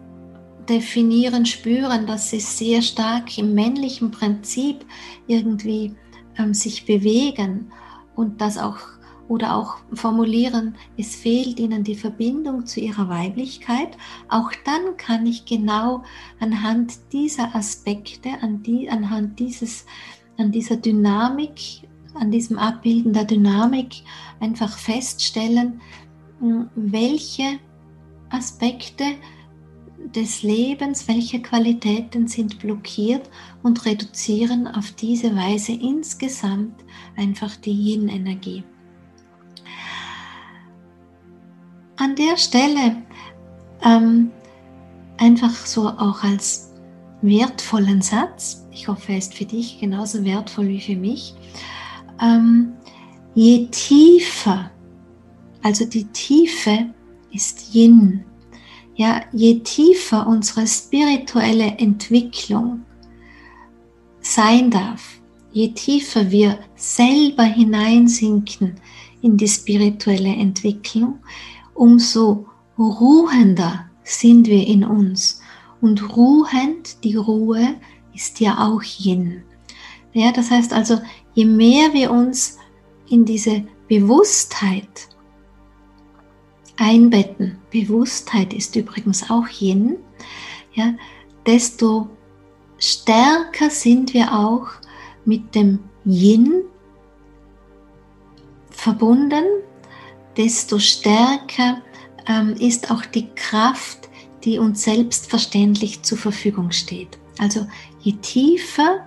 definieren, 0.67 1.45
spüren, 1.45 2.07
dass 2.07 2.29
sie 2.29 2.39
sehr 2.39 2.81
stark 2.81 3.37
im 3.37 3.53
männlichen 3.53 4.11
Prinzip 4.11 4.85
irgendwie 5.27 5.95
ähm, 6.37 6.53
sich 6.53 6.85
bewegen 6.85 7.71
und 8.15 8.41
das 8.41 8.57
auch 8.57 8.79
oder 9.27 9.57
auch 9.57 9.75
formulieren, 9.93 10.75
es 10.97 11.15
fehlt 11.15 11.59
ihnen 11.59 11.83
die 11.83 11.95
Verbindung 11.95 12.65
zu 12.65 12.79
ihrer 12.79 13.09
Weiblichkeit, 13.09 13.97
auch 14.29 14.51
dann 14.63 14.95
kann 14.97 15.25
ich 15.25 15.45
genau 15.45 16.03
anhand 16.39 16.93
dieser 17.11 17.53
Aspekte, 17.53 18.29
an 18.41 18.63
die, 18.63 18.89
anhand 18.89 19.39
dieses, 19.39 19.85
an 20.37 20.51
dieser 20.51 20.77
Dynamik, 20.77 21.86
an 22.19 22.31
diesem 22.31 22.57
Abbilden 22.57 23.13
der 23.13 23.25
Dynamik 23.25 24.03
einfach 24.39 24.77
feststellen, 24.77 25.81
hm, 26.39 26.69
welche 26.75 27.59
Aspekte 28.29 29.03
des 30.15 30.43
Lebens, 30.43 31.07
welche 31.07 31.41
Qualitäten 31.41 32.27
sind 32.27 32.59
blockiert 32.59 33.29
und 33.63 33.85
reduzieren 33.85 34.67
auf 34.67 34.91
diese 34.91 35.35
Weise 35.35 35.73
insgesamt 35.73 36.83
einfach 37.15 37.55
die 37.57 37.71
Yin-Energie. 37.71 38.63
An 41.97 42.15
der 42.15 42.37
Stelle 42.37 42.97
ähm, 43.83 44.31
einfach 45.17 45.53
so 45.65 45.87
auch 45.87 46.23
als 46.23 46.73
wertvollen 47.21 48.01
Satz, 48.01 48.67
ich 48.71 48.87
hoffe, 48.87 49.13
er 49.13 49.17
ist 49.17 49.33
für 49.33 49.45
dich 49.45 49.79
genauso 49.79 50.23
wertvoll 50.23 50.67
wie 50.67 50.81
für 50.81 50.95
mich, 50.95 51.33
ähm, 52.21 52.73
je 53.35 53.67
tiefer, 53.67 54.71
also 55.61 55.85
die 55.85 56.05
Tiefe 56.05 56.93
ist 57.31 57.73
Yin. 57.73 58.23
Ja, 58.95 59.21
je 59.31 59.59
tiefer 59.59 60.25
unsere 60.25 60.65
spirituelle 60.65 61.77
Entwicklung 61.77 62.81
sein 64.21 64.71
darf, 64.71 65.19
je 65.51 65.69
tiefer 65.69 66.31
wir 66.31 66.59
selber 66.75 67.43
hineinsinken 67.43 68.75
in 69.21 69.37
die 69.37 69.47
spirituelle 69.47 70.33
Entwicklung, 70.35 71.19
umso 71.73 72.47
ruhender 72.77 73.85
sind 74.03 74.47
wir 74.47 74.65
in 74.65 74.83
uns. 74.83 75.41
Und 75.81 76.15
ruhend, 76.15 77.03
die 77.03 77.15
Ruhe 77.15 77.75
ist 78.13 78.39
ja 78.39 78.67
auch 78.67 78.81
Yin. 78.99 79.43
Ja, 80.13 80.31
das 80.31 80.49
heißt 80.49 80.73
also, 80.73 80.99
je 81.37 81.45
mehr 81.45 81.93
wir 81.93 82.09
uns 82.09 82.57
in 83.09 83.23
diese 83.23 83.63
Bewusstheit 83.87 85.07
einbetten, 86.77 87.59
Bewusstheit 87.69 88.53
ist 88.53 88.75
übrigens 88.75 89.29
auch 89.29 89.47
Yin, 89.59 89.97
ja, 90.73 90.95
desto 91.45 92.09
stärker 92.79 93.69
sind 93.69 94.15
wir 94.15 94.33
auch 94.33 94.67
mit 95.25 95.53
dem 95.53 95.77
Yin 96.05 96.63
verbunden, 98.71 99.45
desto 100.37 100.79
stärker 100.79 101.83
ähm, 102.27 102.55
ist 102.59 102.89
auch 102.89 103.05
die 103.05 103.27
Kraft, 103.35 104.09
die 104.43 104.57
uns 104.57 104.81
selbstverständlich 104.83 106.01
zur 106.01 106.17
Verfügung 106.17 106.71
steht. 106.71 107.19
Also 107.37 107.67
je 107.99 108.13
tiefer 108.13 109.06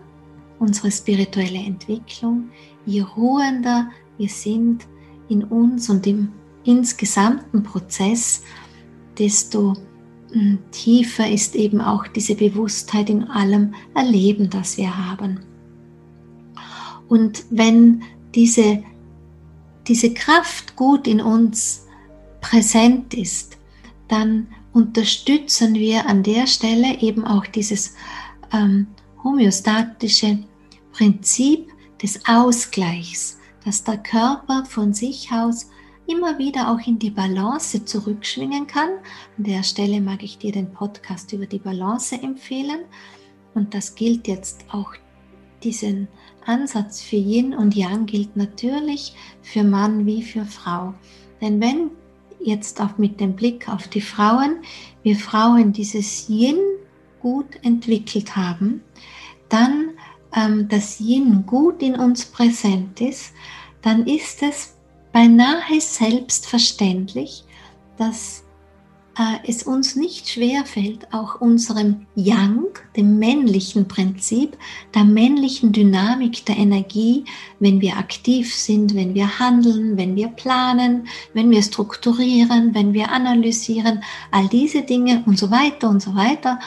unsere 0.61 0.93
spirituelle 0.93 1.59
Entwicklung, 1.59 2.51
je 2.87 3.01
ruhender 3.03 3.91
wir 4.19 4.29
sind 4.29 4.87
in 5.29 5.43
uns 5.45 5.89
und 5.89 6.07
im 6.07 6.31
insgesamten 6.65 7.63
Prozess, 7.63 8.43
desto 9.19 9.75
hm, 10.33 10.59
tiefer 10.71 11.29
ist 11.29 11.57
eben 11.57 11.81
auch 11.81 12.07
diese 12.07 12.35
Bewusstheit 12.35 13.11
in 13.11 13.25
allem 13.25 13.75
Erleben, 13.95 14.51
das 14.51 14.77
wir 14.77 14.97
haben. 14.97 15.41
Und 17.09 17.45
wenn 17.51 18.03
diese, 18.35 18.83
diese 19.89 20.13
Kraft 20.15 20.77
gut 20.77 21.09
in 21.09 21.21
uns 21.21 21.87
präsent 22.41 23.15
ist, 23.15 23.57
dann 24.09 24.47
unterstützen 24.73 25.75
wir 25.75 26.07
an 26.07 26.23
der 26.23 26.47
Stelle 26.47 27.01
eben 27.01 27.25
auch 27.25 27.47
dieses 27.47 27.95
ähm, 28.53 28.87
homöostatische 29.25 30.39
Prinzip 30.93 31.71
des 32.03 32.21
Ausgleichs, 32.27 33.39
dass 33.65 33.85
der 33.85 33.99
Körper 33.99 34.65
von 34.65 34.93
sich 34.93 35.31
aus 35.33 35.69
immer 36.07 36.39
wieder 36.39 36.71
auch 36.71 36.87
in 36.87 36.99
die 36.99 37.11
Balance 37.11 37.85
zurückschwingen 37.85 38.67
kann. 38.67 38.91
An 39.39 39.45
der 39.45 39.63
Stelle 39.63 40.01
mag 40.01 40.23
ich 40.23 40.39
dir 40.39 40.53
den 40.53 40.73
Podcast 40.73 41.33
über 41.33 41.47
die 41.47 41.59
Balance 41.59 42.17
empfehlen. 42.21 42.81
Und 43.55 43.75
das 43.75 43.95
gilt 43.95 44.27
jetzt 44.29 44.65
auch, 44.71 44.93
diesen 45.63 46.09
Ansatz 46.47 47.03
für 47.03 47.17
Yin 47.17 47.53
und 47.53 47.77
Yang 47.77 48.07
gilt 48.07 48.37
natürlich 48.37 49.15
für 49.43 49.63
Mann 49.63 50.07
wie 50.07 50.23
für 50.23 50.47
Frau. 50.47 50.95
Denn 51.41 51.61
wenn 51.61 51.91
jetzt 52.43 52.81
auch 52.81 52.97
mit 52.97 53.21
dem 53.21 53.37
Blick 53.37 53.69
auf 53.69 53.89
die 53.89 54.01
Frauen, 54.01 54.57
wir 55.03 55.17
Frauen 55.17 55.73
dieses 55.73 56.29
Yin 56.29 56.59
gut 57.21 57.63
entwickelt 57.63 58.37
haben, 58.37 58.83
dann 59.51 59.91
ähm, 60.35 60.69
das 60.69 61.01
Yin 61.01 61.45
gut 61.47 61.83
in 61.83 61.95
uns 61.95 62.25
präsent 62.25 63.01
ist, 63.01 63.33
dann 63.83 64.07
ist 64.07 64.43
es 64.43 64.75
beinahe 65.13 65.81
selbstverständlich, 65.81 67.45
dass 67.97 68.45
äh, 69.19 69.39
es 69.47 69.65
uns 69.65 69.97
nicht 69.97 70.29
schwer 70.29 70.65
fällt, 70.65 71.13
auch 71.13 71.41
unserem 71.41 72.07
Yang, 72.15 72.67
dem 72.97 73.19
männlichen 73.19 73.89
Prinzip, 73.89 74.57
der 74.95 75.05
männlichen 75.05 75.73
Dynamik 75.73 76.47
der 76.47 76.57
Energie, 76.57 77.25
wenn 77.59 77.81
wir 77.81 77.97
aktiv 77.97 78.55
sind, 78.55 78.95
wenn 78.95 79.15
wir 79.15 79.39
handeln, 79.39 79.97
wenn 79.97 80.17
wir 80.17 80.29
planen, 80.29 81.09
wenn 81.35 81.51
wir 81.51 81.63
strukturieren, 81.63 82.75
wenn 82.75 82.95
wir 82.95 83.11
analysieren, 83.11 84.03
all 84.31 84.49
diese 84.49 84.83
Dinge 84.83 85.23
und 85.27 85.39
so 85.39 85.51
weiter 85.51 85.91
und 85.91 86.01
so 86.01 86.15
weiter, 86.15 86.59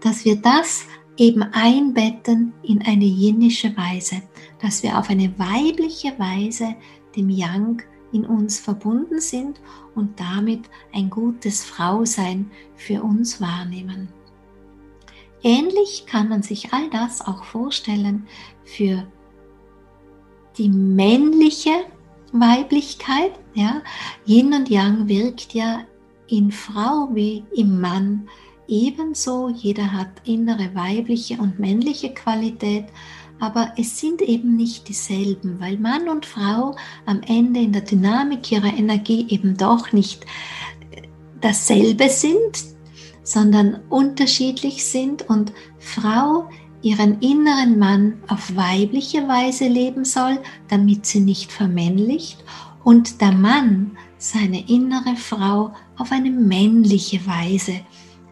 dass 0.00 0.24
wir 0.24 0.36
das 0.36 0.84
eben 1.18 1.42
einbetten 1.42 2.54
in 2.62 2.80
eine 2.82 3.04
jinnische 3.04 3.76
Weise, 3.76 4.22
dass 4.62 4.82
wir 4.82 4.98
auf 4.98 5.10
eine 5.10 5.36
weibliche 5.38 6.18
Weise 6.18 6.76
dem 7.16 7.28
Yang 7.28 7.82
in 8.12 8.24
uns 8.24 8.58
verbunden 8.58 9.20
sind 9.20 9.60
und 9.94 10.18
damit 10.18 10.70
ein 10.94 11.10
gutes 11.10 11.64
Frausein 11.64 12.50
für 12.76 13.02
uns 13.02 13.40
wahrnehmen. 13.40 14.08
Ähnlich 15.42 16.06
kann 16.06 16.28
man 16.28 16.42
sich 16.42 16.72
all 16.72 16.88
das 16.90 17.20
auch 17.20 17.44
vorstellen 17.44 18.26
für 18.64 19.06
die 20.56 20.68
männliche 20.68 21.84
Weiblichkeit. 22.32 23.32
Ja? 23.54 23.82
Yin 24.26 24.54
und 24.54 24.68
Yang 24.68 25.08
wirkt 25.08 25.54
ja 25.54 25.80
in 26.28 26.50
Frau 26.50 27.08
wie 27.12 27.44
im 27.54 27.80
Mann 27.80 28.28
ebenso. 28.68 29.48
Jeder 29.48 29.92
hat 29.92 30.08
innere 30.24 30.74
weibliche 30.74 31.38
und 31.38 31.58
männliche 31.58 32.14
Qualität, 32.14 32.84
aber 33.40 33.72
es 33.76 33.98
sind 33.98 34.22
eben 34.22 34.56
nicht 34.56 34.88
dieselben, 34.88 35.58
weil 35.60 35.78
Mann 35.78 36.08
und 36.08 36.26
Frau 36.26 36.76
am 37.06 37.20
Ende 37.22 37.60
in 37.60 37.72
der 37.72 37.82
Dynamik 37.82 38.50
ihrer 38.52 38.72
Energie 38.72 39.26
eben 39.28 39.56
doch 39.56 39.92
nicht 39.92 40.24
äh, 40.90 41.02
dasselbe 41.40 42.08
sind, 42.08 42.64
sondern 43.22 43.80
unterschiedlich 43.88 44.84
sind 44.84 45.28
und 45.28 45.52
Frau 45.78 46.48
ihren 46.82 47.20
inneren 47.20 47.78
Mann 47.78 48.22
auf 48.28 48.54
weibliche 48.54 49.26
Weise 49.26 49.66
leben 49.66 50.04
soll, 50.04 50.38
damit 50.68 51.06
sie 51.06 51.20
nicht 51.20 51.50
vermännlicht 51.50 52.44
und 52.84 53.20
der 53.20 53.32
Mann 53.32 53.96
seine 54.16 54.68
innere 54.68 55.16
Frau 55.16 55.74
auf 55.96 56.12
eine 56.12 56.30
männliche 56.30 57.24
Weise 57.26 57.80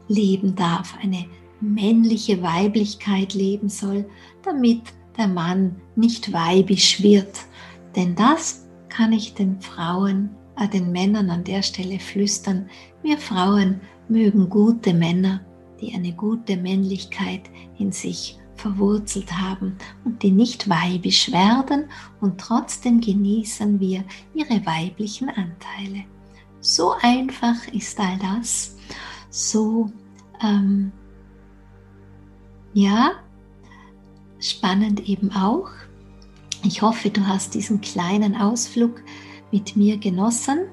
leben 0.08 0.54
darf, 0.54 0.96
eine 1.02 1.26
männliche 1.60 2.42
Weiblichkeit 2.42 3.34
leben 3.34 3.68
soll, 3.68 4.04
damit 4.42 4.82
der 5.16 5.28
Mann 5.28 5.76
nicht 5.94 6.32
weibisch 6.32 7.02
wird. 7.02 7.38
Denn 7.94 8.14
das 8.14 8.66
kann 8.88 9.12
ich 9.12 9.34
den 9.34 9.60
Frauen, 9.60 10.30
äh, 10.58 10.68
den 10.68 10.92
Männern 10.92 11.30
an 11.30 11.44
der 11.44 11.62
Stelle 11.62 11.98
flüstern. 11.98 12.68
Wir 13.02 13.18
Frauen 13.18 13.80
mögen 14.08 14.48
gute 14.48 14.92
Männer, 14.92 15.40
die 15.80 15.94
eine 15.94 16.12
gute 16.12 16.56
Männlichkeit 16.56 17.42
in 17.78 17.92
sich 17.92 18.38
verwurzelt 18.56 19.30
haben 19.32 19.76
und 20.04 20.22
die 20.22 20.30
nicht 20.30 20.68
weibisch 20.68 21.30
werden 21.30 21.84
und 22.20 22.40
trotzdem 22.40 23.00
genießen 23.00 23.78
wir 23.80 24.04
ihre 24.34 24.64
weiblichen 24.64 25.28
Anteile. 25.28 26.04
So 26.60 26.94
einfach 27.00 27.68
ist 27.72 28.00
all 28.00 28.18
das, 28.18 28.75
so 29.36 29.90
ähm, 30.42 30.92
ja, 32.72 33.12
spannend 34.40 35.08
eben 35.08 35.30
auch. 35.32 35.68
Ich 36.62 36.80
hoffe, 36.80 37.10
du 37.10 37.26
hast 37.26 37.54
diesen 37.54 37.80
kleinen 37.80 38.34
Ausflug 38.34 39.02
mit 39.52 39.76
mir 39.76 39.98
genossen. 39.98 40.66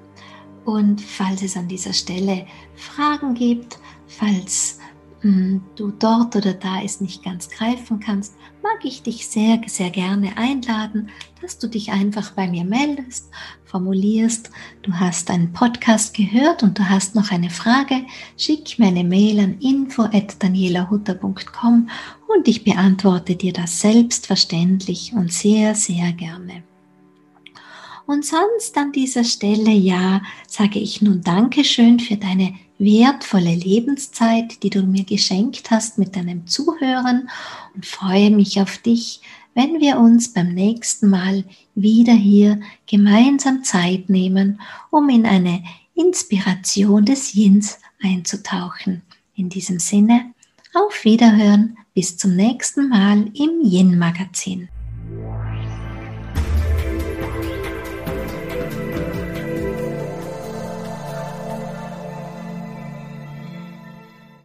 Und 0.63 1.01
falls 1.01 1.43
es 1.43 1.57
an 1.57 1.67
dieser 1.67 1.91
Stelle 1.91 2.47
Fragen 2.75 3.33
gibt, 3.33 3.79
falls 4.07 4.79
hm, 5.19 5.61
du 5.75 5.91
dort 5.91 6.35
oder 6.37 6.53
da 6.53 6.81
es 6.81 7.01
nicht 7.01 7.21
ganz 7.21 7.49
greifen 7.49 7.99
kannst, 7.99 8.35
mag 8.63 8.83
ich 8.83 9.03
dich 9.03 9.27
sehr, 9.27 9.61
sehr 9.67 9.89
gerne 9.89 10.37
einladen, 10.37 11.09
dass 11.41 11.57
du 11.59 11.67
dich 11.67 11.91
einfach 11.91 12.31
bei 12.31 12.47
mir 12.47 12.63
meldest, 12.63 13.29
formulierst, 13.65 14.49
du 14.83 14.93
hast 14.93 15.29
einen 15.29 15.51
Podcast 15.51 16.15
gehört 16.15 16.63
und 16.63 16.79
du 16.79 16.89
hast 16.89 17.13
noch 17.13 17.31
eine 17.31 17.49
Frage, 17.49 18.05
schick 18.37 18.79
mir 18.79 18.87
eine 18.87 19.03
Mail 19.03 19.41
an 19.41 19.59
info.danielahutter.com 19.59 21.89
und 22.33 22.47
ich 22.47 22.63
beantworte 22.63 23.35
dir 23.35 23.51
das 23.51 23.81
selbstverständlich 23.81 25.11
und 25.13 25.33
sehr, 25.33 25.75
sehr 25.75 26.13
gerne. 26.13 26.63
Und 28.05 28.25
sonst 28.25 28.77
an 28.77 28.93
dieser 28.93 29.25
Stelle, 29.25 29.71
ja, 29.71 30.21
sage 30.47 30.79
ich 30.79 31.01
nun 31.01 31.21
Dankeschön 31.21 31.99
für 31.99 32.15
deine 32.15 32.53
wertvolle 32.83 33.55
Lebenszeit, 33.55 34.61
die 34.63 34.69
du 34.69 34.83
mir 34.83 35.03
geschenkt 35.03 35.71
hast 35.71 35.97
mit 35.97 36.15
deinem 36.15 36.47
Zuhören 36.47 37.29
und 37.75 37.85
freue 37.85 38.31
mich 38.31 38.59
auf 38.61 38.77
dich, 38.77 39.21
wenn 39.55 39.79
wir 39.79 39.99
uns 39.99 40.33
beim 40.33 40.53
nächsten 40.53 41.09
Mal 41.09 41.43
wieder 41.75 42.13
hier 42.13 42.59
gemeinsam 42.87 43.63
Zeit 43.63 44.09
nehmen, 44.09 44.59
um 44.89 45.09
in 45.09 45.25
eine 45.25 45.63
Inspiration 45.95 47.05
des 47.05 47.33
Yins 47.33 47.77
einzutauchen. 48.01 49.03
In 49.35 49.49
diesem 49.49 49.79
Sinne, 49.79 50.33
auf 50.73 51.03
Wiederhören, 51.03 51.77
bis 51.93 52.17
zum 52.17 52.35
nächsten 52.35 52.89
Mal 52.89 53.29
im 53.35 53.61
Yin 53.63 53.97
Magazin. 53.97 54.69